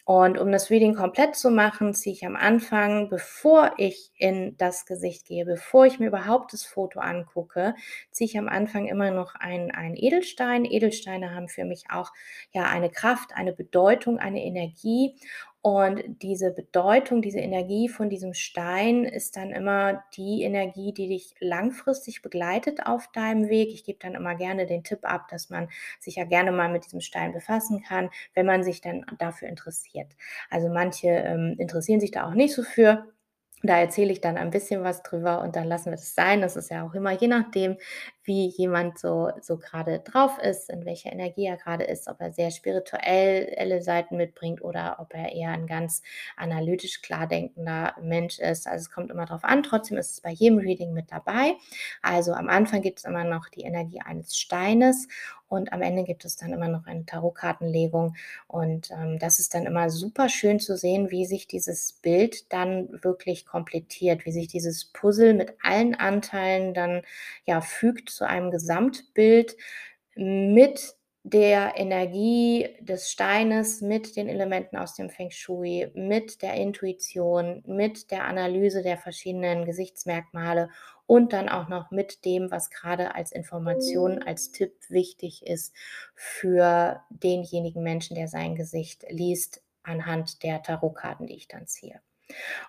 Und 0.05 0.37
um 0.37 0.51
das 0.51 0.69
Reading 0.71 0.97
komplett 0.97 1.37
zu 1.37 1.49
machen, 1.51 1.95
ziehe 1.95 2.13
ich 2.15 2.27
am 2.27 2.35
Anfang, 2.35 3.09
bevor 3.09 3.75
ich 3.77 4.11
in 4.17 4.57
das 4.57 4.85
Gesicht 4.85 5.27
gehe, 5.27 5.45
bevor 5.45 5.87
ich 5.87 6.01
mir 6.01 6.09
überhaupt 6.09 6.53
das 6.53 6.65
Foto 6.65 6.99
angucke, 6.99 7.77
ziehe 8.11 8.27
ich 8.27 8.37
am 8.37 8.49
Anfang 8.49 8.87
immer 8.89 9.13
noch 9.13 9.37
einen 9.37 9.71
einen 9.71 9.97
Edelstein. 9.97 10.65
Edelsteine 10.65 11.35
haben 11.35 11.49
für 11.49 11.65
mich 11.65 11.85
auch, 11.91 12.11
ja, 12.51 12.65
eine 12.65 12.91
Kraft, 12.91 13.33
eine 13.35 13.53
Bedeutung, 13.53 14.19
eine 14.19 14.43
Energie. 14.45 15.15
Und 15.65 16.03
diese 16.23 16.51
Bedeutung, 16.51 17.23
diese 17.23 17.39
Energie 17.39 17.89
von 17.89 18.09
diesem 18.11 18.35
Stein 18.35 19.05
ist 19.05 19.37
dann 19.37 19.51
immer 19.53 20.03
die 20.17 20.43
Energie, 20.43 20.93
die 20.93 21.07
dich 21.07 21.35
langfristig 21.39 22.21
begleitet 22.21 22.85
auf 22.85 23.07
deinem 23.13 23.49
Weg. 23.49 23.69
Ich 23.71 23.85
gebe 23.85 24.01
dann 24.01 24.17
immer 24.17 24.35
gerne 24.35 24.67
den 24.67 24.83
Tipp 24.83 25.01
ab, 25.05 25.29
dass 25.29 25.51
man 25.51 25.69
sich 26.01 26.17
ja 26.17 26.25
gerne 26.25 26.51
mal 26.51 26.69
mit 26.69 26.85
diesem 26.87 27.01
Stein 27.01 27.33
befassen 27.33 27.81
kann, 27.85 28.11
wenn 28.35 28.45
man 28.45 28.65
sich 28.65 28.81
denn 28.81 29.07
dafür 29.21 29.49
interessiert. 29.49 30.09
Also, 30.51 30.69
manche, 30.69 31.09
ähm, 31.09 31.55
interessieren 31.59 32.01
sich 32.01 32.11
da 32.11 32.27
auch 32.27 32.35
nicht 32.35 32.55
so 32.55 32.65
für. 32.65 33.07
Da 33.65 33.79
erzähle 33.79 34.11
ich 34.13 34.21
dann 34.21 34.37
ein 34.39 34.51
bisschen 34.51 34.83
was 34.83 35.05
drüber 35.05 35.41
und 35.41 35.55
dann 35.55 35.69
lassen 35.69 35.87
wir 35.87 35.93
das 35.97 36.17
sein. 36.17 36.41
Das 36.41 36.57
ist 36.57 36.69
ja 36.71 36.85
auch 36.85 36.95
immer 36.95 37.13
je 37.13 37.29
nachdem, 37.29 37.77
wie 38.25 38.47
jemand 38.49 38.99
so 38.99 39.31
so 39.41 39.57
grade 39.57 40.01
drauf 40.01 40.37
ist, 40.39 40.69
in 40.69 40.85
welcher 40.85 41.13
Energie 41.13 41.47
er 41.47 41.57
grade 41.57 41.85
ist, 41.85 42.09
ob 42.09 42.21
er 42.21 42.33
sehr 42.33 42.51
spirituell 42.51 43.53
elle 43.57 43.81
Seiten 43.81 44.17
mitbringt 44.17 44.63
oder 44.63 44.97
ob 44.99 45.15
er 45.15 45.33
eher 45.33 45.51
'n 45.55 45.69
ganz 45.69 46.03
analytisch 46.37 47.03
klar 47.03 47.29
denkender 47.29 47.95
Mensch 48.03 48.41
ist. 48.41 48.67
Also, 48.67 48.83
es 48.83 48.91
kommt 48.91 49.11
immer 49.13 49.27
drauf 49.27 49.45
an. 49.45 49.63
Trotzdem 49.63 49.97
ist 49.97 50.11
es 50.11 50.21
bei 50.21 50.31
jedem 50.31 50.59
Reading 50.59 50.93
mit 50.93 51.13
dabei. 51.13 51.55
Also, 52.03 52.33
am 52.33 52.49
Anfang 52.49 52.83
gibt's 52.83 53.05
immer 53.05 53.23
noch 53.25 53.49
die 53.49 53.63
Energie 53.63 54.01
eines 54.05 54.37
Steines 54.37 55.07
und 55.53 55.71
am 55.73 55.83
Ende 55.83 56.05
gibt 56.05 56.25
es 56.25 56.37
dann 56.37 56.53
immer 56.55 56.69
noch 56.69 56.87
eine 56.87 57.05
Tarotkartenlegung. 57.05 58.17
Und, 58.47 58.91
ähm, 58.91 59.19
das 59.19 59.39
ist 59.39 59.53
dann 59.55 59.67
immer 59.67 59.91
superschön 59.91 60.61
zu 60.61 60.79
sehen, 60.79 61.11
wie 61.11 61.27
sich 61.27 61.47
dieses 61.47 61.93
Bild 61.93 62.51
dann 62.53 62.89
wirklich 63.05 63.45
komplettiert, 63.45 64.25
wie 64.25 64.33
sich 64.33 64.49
dieses 64.49 64.87
Puzzle 64.87 65.35
mit 65.35 65.55
allen 65.63 65.95
Anteilen 65.95 66.73
dann, 66.73 67.03
ja, 67.45 67.61
fügt 67.61 68.09
zu 68.09 68.27
einem 68.27 68.51
Gesamtbild 68.51 69.57
mit 70.15 70.95
der 71.25 71.75
Energie 71.77 72.69
des 72.81 73.11
Steines, 73.11 73.81
mit 73.83 74.17
den 74.17 74.29
Elementen 74.29 74.77
aus 74.77 74.95
dem 74.95 75.11
Feng 75.11 75.31
Shui, 75.31 75.89
mit 75.95 76.43
der 76.43 76.55
Intuition, 76.55 77.63
mit 77.67 78.11
der 78.11 78.25
Analyse 78.25 78.83
der 78.83 78.97
verschiedenen 78.99 79.65
Gesichtsmerkmale 79.67 80.71
und 81.13 81.35
dann 81.35 81.51
auch 81.51 81.69
noch 81.69 81.91
mit 81.91 82.25
dem, 82.25 82.51
was 82.51 82.71
grade 82.71 83.15
als 83.15 83.33
Information, 83.33 84.23
als 84.23 84.51
Tipp 84.51 84.73
wichtig 84.89 85.47
ist 85.47 85.75
für 86.15 87.03
denjenigen 87.11 87.83
Menschen, 87.83 88.15
der 88.15 88.29
sein 88.29 88.55
Gesicht 88.55 89.05
liest 89.11 89.63
anhand 89.83 90.43
der 90.43 90.63
Tarotkarten, 90.63 91.27
die 91.27 91.35
ich 91.35 91.49
dann 91.49 91.67
ziehe. 91.67 92.01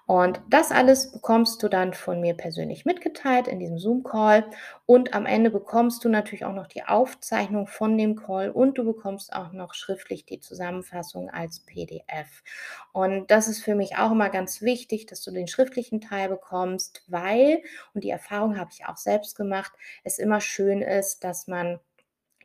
Und 0.06 0.42
das 0.50 0.72
alles 0.72 1.12
bekommst 1.12 1.64
du 1.64 1.70
dann 1.70 1.94
von 1.94 2.20
mir 2.20 2.34
persönlich 2.34 2.86
mitgeteilt 2.86 3.48
in 3.48 3.60
diesem 3.60 3.78
Zoom-Call 3.78 4.46
und 4.86 5.14
am 5.14 5.26
Ende 5.26 5.50
bekommst 5.50 6.04
du 6.04 6.10
natürlich 6.10 6.46
auch 6.46 6.54
noch 6.54 6.68
die 6.68 6.84
Aufzeichnung 6.84 7.68
von 7.68 7.98
dem 7.98 8.16
Call 8.16 8.50
und 8.50 8.78
du 8.78 8.84
bekommst 8.84 9.34
auch 9.34 9.54
noch 9.54 9.74
schriftlich 9.74 10.26
die 10.26 10.40
Zusammenfassung 10.40 11.30
als 11.30 11.62
PDF. 11.62 12.44
Und 12.92 13.32
das 13.32 13.48
ist 13.48 13.64
für 13.64 13.76
mich 13.76 13.98
auch 13.98 14.12
immer 14.12 14.30
ganz 14.30 14.62
wichtig, 14.62 15.06
dass 15.06 15.22
du 15.24 15.32
den 15.32 15.48
schriftlichen 15.48 16.02
Teil 16.02 16.30
bekommst, 16.30 17.04
weil 17.08 17.62
und 17.94 18.04
die 18.04 18.10
Erfahrung 18.10 18.58
habe 18.58 18.72
ich 18.74 18.86
auch 18.86 18.98
selbst 18.98 19.36
gemacht, 19.36 19.72
es 20.04 20.20
immer 20.20 20.42
schön 20.42 20.82
ist, 20.82 21.24
dass 21.24 21.48
man, 21.48 21.80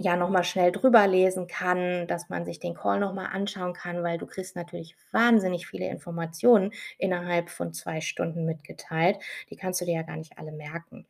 ja, 0.01 0.17
noch 0.17 0.31
mal 0.31 0.45
schnell 0.45 0.71
drüber 0.71 1.07
lesen 1.09 1.49
kann, 1.49 2.07
dass 2.07 2.29
man 2.29 2.45
sich 2.45 2.61
den 2.61 2.75
Call 2.75 3.01
noch 3.01 3.13
mal 3.15 3.27
anschauen 3.27 3.73
kann, 3.75 4.05
weil 4.05 4.17
du 4.17 4.27
kriegst 4.27 4.55
natürlich 4.55 4.97
wahnsinnig 5.11 5.67
viele 5.67 5.89
Informationen 5.89 6.73
innerhalb 6.99 7.51
von 7.51 7.73
2 7.73 8.01
Stunden 8.01 8.45
mitgeteilt. 8.45 9.19
Die 9.51 9.57
kannst 9.57 9.81
du 9.81 9.85
dir 9.87 9.95
ja 9.95 10.03
gar 10.03 10.17
nicht 10.17 10.39
alle 10.39 10.53
merken. 10.53 11.05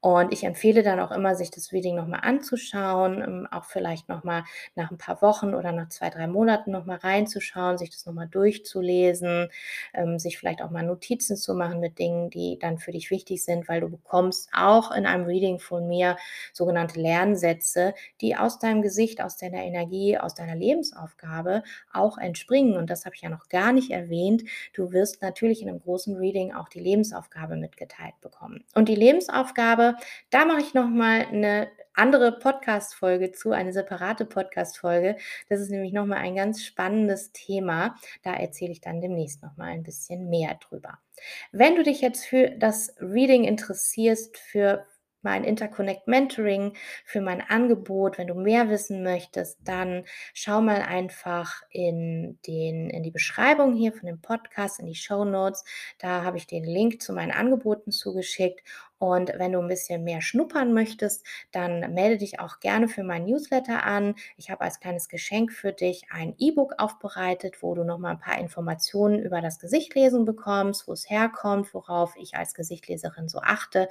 Und 0.00 0.32
ich 0.32 0.44
empfehle 0.44 0.82
dann 0.82 1.00
auch 1.00 1.10
immer, 1.12 1.34
sich 1.34 1.50
das 1.50 1.72
Reading 1.72 1.96
noch 1.96 2.06
mal 2.06 2.20
anzuschauen, 2.20 3.22
ähm, 3.22 3.48
auch 3.50 3.64
vielleicht 3.66 4.08
noch 4.08 4.24
mal 4.24 4.44
nach 4.74 4.90
'n 4.90 4.96
paar 4.98 5.20
Wochen 5.22 5.54
oder 5.54 5.72
nach 5.72 5.88
2, 5.90 6.08
3 6.10 6.26
Monaten 6.26 6.70
noch 6.70 6.86
mal 6.86 6.96
reinzuschauen, 6.96 7.76
sich 7.78 7.90
das 7.90 8.06
noch 8.06 8.14
mal 8.14 8.26
durchzulesen, 8.28 9.48
ähm, 9.94 10.18
sich 10.18 10.38
vielleicht 10.38 10.62
auch 10.62 10.70
mal 10.70 10.82
Notizen 10.82 11.36
zu 11.36 11.54
machen 11.54 11.80
mit 11.80 11.98
Dingen, 11.98 12.30
die 12.30 12.58
dann 12.58 12.78
für 12.78 12.92
dich 12.92 13.10
wichtig 13.10 13.44
sind, 13.44 13.68
weil 13.68 13.80
du 13.82 13.88
bekommst 13.90 14.48
auch 14.54 14.90
in 14.92 15.06
einem 15.06 15.24
Reading 15.26 15.58
von 15.58 15.86
mir 15.88 16.16
sogenannte 16.52 17.00
Lernsätze, 17.00 17.94
die 18.20 18.29
aus 18.36 18.58
deinem 18.58 18.82
Gesicht, 18.82 19.20
aus 19.22 19.36
deiner 19.36 19.62
Energie, 19.64 20.18
aus 20.18 20.34
deiner 20.34 20.54
Lebensaufgabe 20.56 21.62
auch 21.92 22.18
entspringen. 22.18 22.76
Und 22.76 22.90
das 22.90 23.04
habe 23.04 23.14
ich 23.14 23.22
ja 23.22 23.28
noch 23.30 23.48
gar 23.48 23.72
nicht 23.72 23.90
erwähnt. 23.90 24.42
Du 24.74 24.92
wirst 24.92 25.22
natürlich 25.22 25.62
in 25.62 25.68
'nem 25.68 25.80
großen 25.80 26.16
Reading 26.16 26.52
auch 26.54 26.68
die 26.68 26.80
Lebensaufgabe 26.80 27.56
mitgeteilt 27.56 28.14
bekommen. 28.20 28.64
Und 28.74 28.88
die 28.88 28.94
Lebensaufgabe, 28.96 29.96
da 30.30 30.44
mache 30.44 30.60
ich 30.60 30.74
noch 30.74 30.88
mal 30.88 31.26
'ne 31.32 31.68
andere 31.94 32.32
Podcast-Folge 32.38 33.32
zu, 33.32 33.50
eine 33.50 33.72
separate 33.72 34.24
Podcast-Folge. 34.24 35.16
Das 35.48 35.60
ist 35.60 35.70
nämlich 35.70 35.92
noch 35.92 36.06
mal 36.06 36.16
ein 36.18 36.36
ganz 36.36 36.64
spannendes 36.64 37.32
Thema. 37.32 37.96
Da 38.22 38.32
erzähle 38.34 38.72
ich 38.72 38.80
dann 38.80 39.00
demnächst 39.00 39.42
noch 39.42 39.56
mal 39.56 39.66
ein 39.66 39.82
bisschen 39.82 40.30
mehr 40.30 40.54
drüber. 40.54 40.98
Wenn 41.52 41.74
du 41.76 41.82
dich 41.82 42.00
jetzt 42.00 42.24
für 42.24 42.50
das 42.50 42.94
Reading 43.00 43.44
interessierst 43.44 44.38
für 44.38 44.86
mein 45.22 45.44
Interconnect 45.44 46.06
Mentoring, 46.06 46.74
für 47.04 47.20
mein 47.20 47.40
Angebot. 47.40 48.18
Wenn 48.18 48.26
du 48.26 48.34
mehr 48.34 48.68
wissen 48.68 49.02
möchtest, 49.02 49.58
dann 49.64 50.04
schau 50.34 50.60
mal 50.60 50.82
einfach 50.82 51.62
in, 51.70 52.38
den, 52.46 52.90
in 52.90 53.02
die 53.02 53.10
Beschreibung 53.10 53.74
hier 53.74 53.92
von 53.92 54.06
dem 54.06 54.20
Podcast, 54.20 54.80
in 54.80 54.86
die 54.86 54.94
Show 54.94 55.24
Notes. 55.24 55.64
Da 55.98 56.24
habe 56.24 56.36
ich 56.36 56.46
den 56.46 56.64
Link 56.64 57.02
zu 57.02 57.12
meinen 57.12 57.32
Angeboten 57.32 57.90
zugeschickt. 57.90 58.60
Und 59.00 59.32
wenn 59.38 59.52
du 59.52 59.60
ein 59.60 59.66
bisschen 59.66 60.04
mehr 60.04 60.20
schnuppern 60.20 60.74
möchtest, 60.74 61.26
dann 61.52 61.94
melde 61.94 62.18
dich 62.18 62.38
auch 62.38 62.60
gerne 62.60 62.86
für 62.86 63.02
meinen 63.02 63.24
Newsletter 63.24 63.82
an. 63.82 64.14
Ich 64.36 64.50
habe 64.50 64.60
als 64.60 64.78
kleines 64.78 65.08
Geschenk 65.08 65.52
für 65.52 65.72
dich 65.72 66.04
ein 66.10 66.34
E-Book 66.36 66.74
aufbereitet, 66.76 67.62
wo 67.62 67.74
du 67.74 67.82
nochmal 67.82 68.12
ein 68.12 68.20
paar 68.20 68.38
Informationen 68.38 69.18
über 69.18 69.40
das 69.40 69.58
Gesichtlesen 69.58 70.26
bekommst, 70.26 70.86
wo 70.86 70.92
es 70.92 71.08
herkommt, 71.08 71.72
worauf 71.72 72.14
ich 72.16 72.34
als 72.34 72.52
Gesichtleserin 72.52 73.28
so 73.28 73.38
achte 73.38 73.88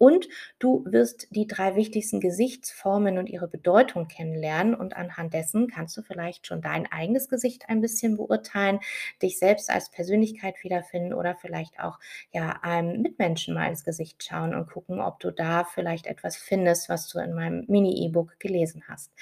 und 0.00 0.30
du 0.58 0.82
wirst 0.86 1.28
die 1.28 1.46
drei 1.46 1.76
wichtigsten 1.76 2.20
Gesichtsformen 2.20 3.18
und 3.18 3.28
ihre 3.28 3.48
Bedeutung 3.48 4.08
kennenlernen. 4.08 4.74
Und 4.74 4.96
anhand 4.96 5.34
dessen 5.34 5.68
kannst 5.68 5.94
du 5.94 6.00
vielleicht 6.00 6.46
schon 6.46 6.62
dein 6.62 6.90
eigenes 6.90 7.28
Gesicht 7.28 7.68
ein 7.68 7.82
bisschen 7.82 8.16
beurteilen, 8.16 8.80
dich 9.20 9.38
selbst 9.38 9.68
als 9.68 9.90
Persönlichkeit 9.90 10.54
wiederfinden 10.64 11.12
oder 11.12 11.34
vielleicht 11.34 11.80
auch 11.80 11.98
ja, 12.32 12.60
einem 12.62 13.02
Mitmenschen 13.02 13.52
mal 13.52 13.68
ins 13.68 13.84
Gesicht 13.84 14.22
schauen 14.50 14.54
und 14.54 14.70
gucken, 14.70 15.00
ob 15.00 15.20
du 15.20 15.30
da 15.30 15.64
vielleicht 15.64 16.06
etwas 16.06 16.36
findest, 16.36 16.88
was 16.88 17.08
du 17.08 17.18
in 17.18 17.34
meinem 17.34 17.64
Mini-E-Book 17.68 18.38
gelesen 18.38 18.82
hast. 18.88 19.12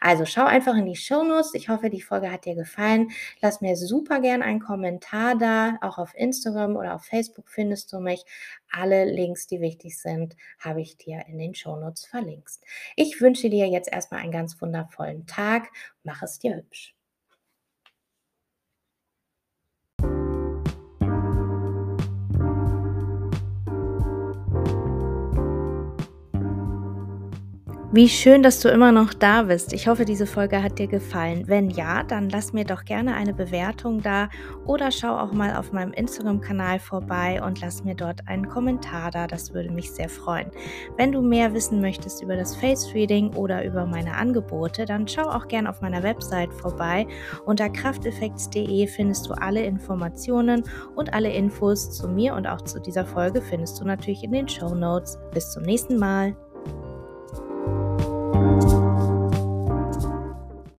Also 0.00 0.24
schau 0.24 0.44
einfach 0.44 0.76
in 0.76 0.86
die 0.86 0.96
Shownotes. 0.96 1.54
Ich 1.54 1.68
hoffe, 1.68 1.90
die 1.90 2.02
Folge 2.02 2.30
hat 2.30 2.44
dir 2.44 2.54
gefallen. 2.54 3.10
Lass 3.40 3.60
mir 3.60 3.76
super 3.76 4.20
gern 4.20 4.42
einen 4.42 4.60
Kommentar 4.60 5.36
da. 5.36 5.78
Auch 5.80 5.98
auf 5.98 6.14
Instagram 6.14 6.76
oder 6.76 6.94
auf 6.94 7.04
Facebook 7.04 7.48
findest 7.48 7.92
du 7.92 8.00
mich. 8.00 8.24
Alle 8.70 9.04
Links, 9.04 9.46
die 9.46 9.60
wichtig 9.60 9.98
sind, 9.98 10.36
habe 10.58 10.80
ich 10.80 10.96
dir 10.96 11.24
in 11.26 11.38
den 11.38 11.54
Shownotes 11.54 12.06
verlinkt. 12.06 12.60
Ich 12.96 13.20
wünsche 13.20 13.50
dir 13.50 13.66
jetzt 13.68 13.92
erstmal 13.92 14.20
einen 14.20 14.32
ganz 14.32 14.60
wundervollen 14.60 15.26
Tag. 15.26 15.70
Mach 16.02 16.22
es 16.22 16.38
dir 16.38 16.56
hübsch. 16.56 16.97
Wie 27.90 28.10
schön, 28.10 28.42
dass 28.42 28.60
du 28.60 28.68
immer 28.68 28.92
noch 28.92 29.14
da 29.14 29.44
bist. 29.44 29.72
Ich 29.72 29.88
hoffe, 29.88 30.04
diese 30.04 30.26
Folge 30.26 30.62
hat 30.62 30.78
dir 30.78 30.88
gefallen. 30.88 31.44
Wenn 31.46 31.70
ja, 31.70 32.02
dann 32.02 32.28
lass 32.28 32.52
mir 32.52 32.66
doch 32.66 32.84
gerne 32.84 33.14
eine 33.14 33.32
Bewertung 33.32 34.02
da 34.02 34.28
oder 34.66 34.90
schau 34.90 35.16
auch 35.16 35.32
mal 35.32 35.56
auf 35.56 35.72
meinem 35.72 35.94
Instagram-Kanal 35.94 36.80
vorbei 36.80 37.42
und 37.42 37.62
lass 37.62 37.84
mir 37.84 37.94
dort 37.94 38.28
einen 38.28 38.46
Kommentar 38.46 39.10
da. 39.10 39.26
Das 39.26 39.54
würde 39.54 39.70
mich 39.70 39.90
sehr 39.90 40.10
freuen. 40.10 40.50
Wenn 40.98 41.12
du 41.12 41.22
mehr 41.22 41.54
wissen 41.54 41.80
möchtest 41.80 42.22
über 42.22 42.36
das 42.36 42.54
Face 42.56 42.92
Reading 42.92 43.32
oder 43.32 43.64
über 43.64 43.86
meine 43.86 44.14
Angebote, 44.14 44.84
dann 44.84 45.08
schau 45.08 45.22
auch 45.22 45.48
gerne 45.48 45.70
auf 45.70 45.80
meiner 45.80 46.02
Website 46.02 46.52
vorbei. 46.52 47.06
Unter 47.46 47.70
krafteffekts.de 47.70 48.86
findest 48.86 49.30
du 49.30 49.32
alle 49.32 49.62
Informationen 49.62 50.62
und 50.94 51.14
alle 51.14 51.32
Infos 51.32 51.90
zu 51.92 52.06
mir 52.06 52.34
und 52.34 52.46
auch 52.46 52.60
zu 52.60 52.80
dieser 52.80 53.06
Folge 53.06 53.40
findest 53.40 53.80
du 53.80 53.86
natürlich 53.86 54.24
in 54.24 54.32
den 54.32 54.46
Show 54.46 54.74
Notes. 54.74 55.18
Bis 55.32 55.52
zum 55.52 55.62
nächsten 55.62 55.96
Mal. 55.96 56.36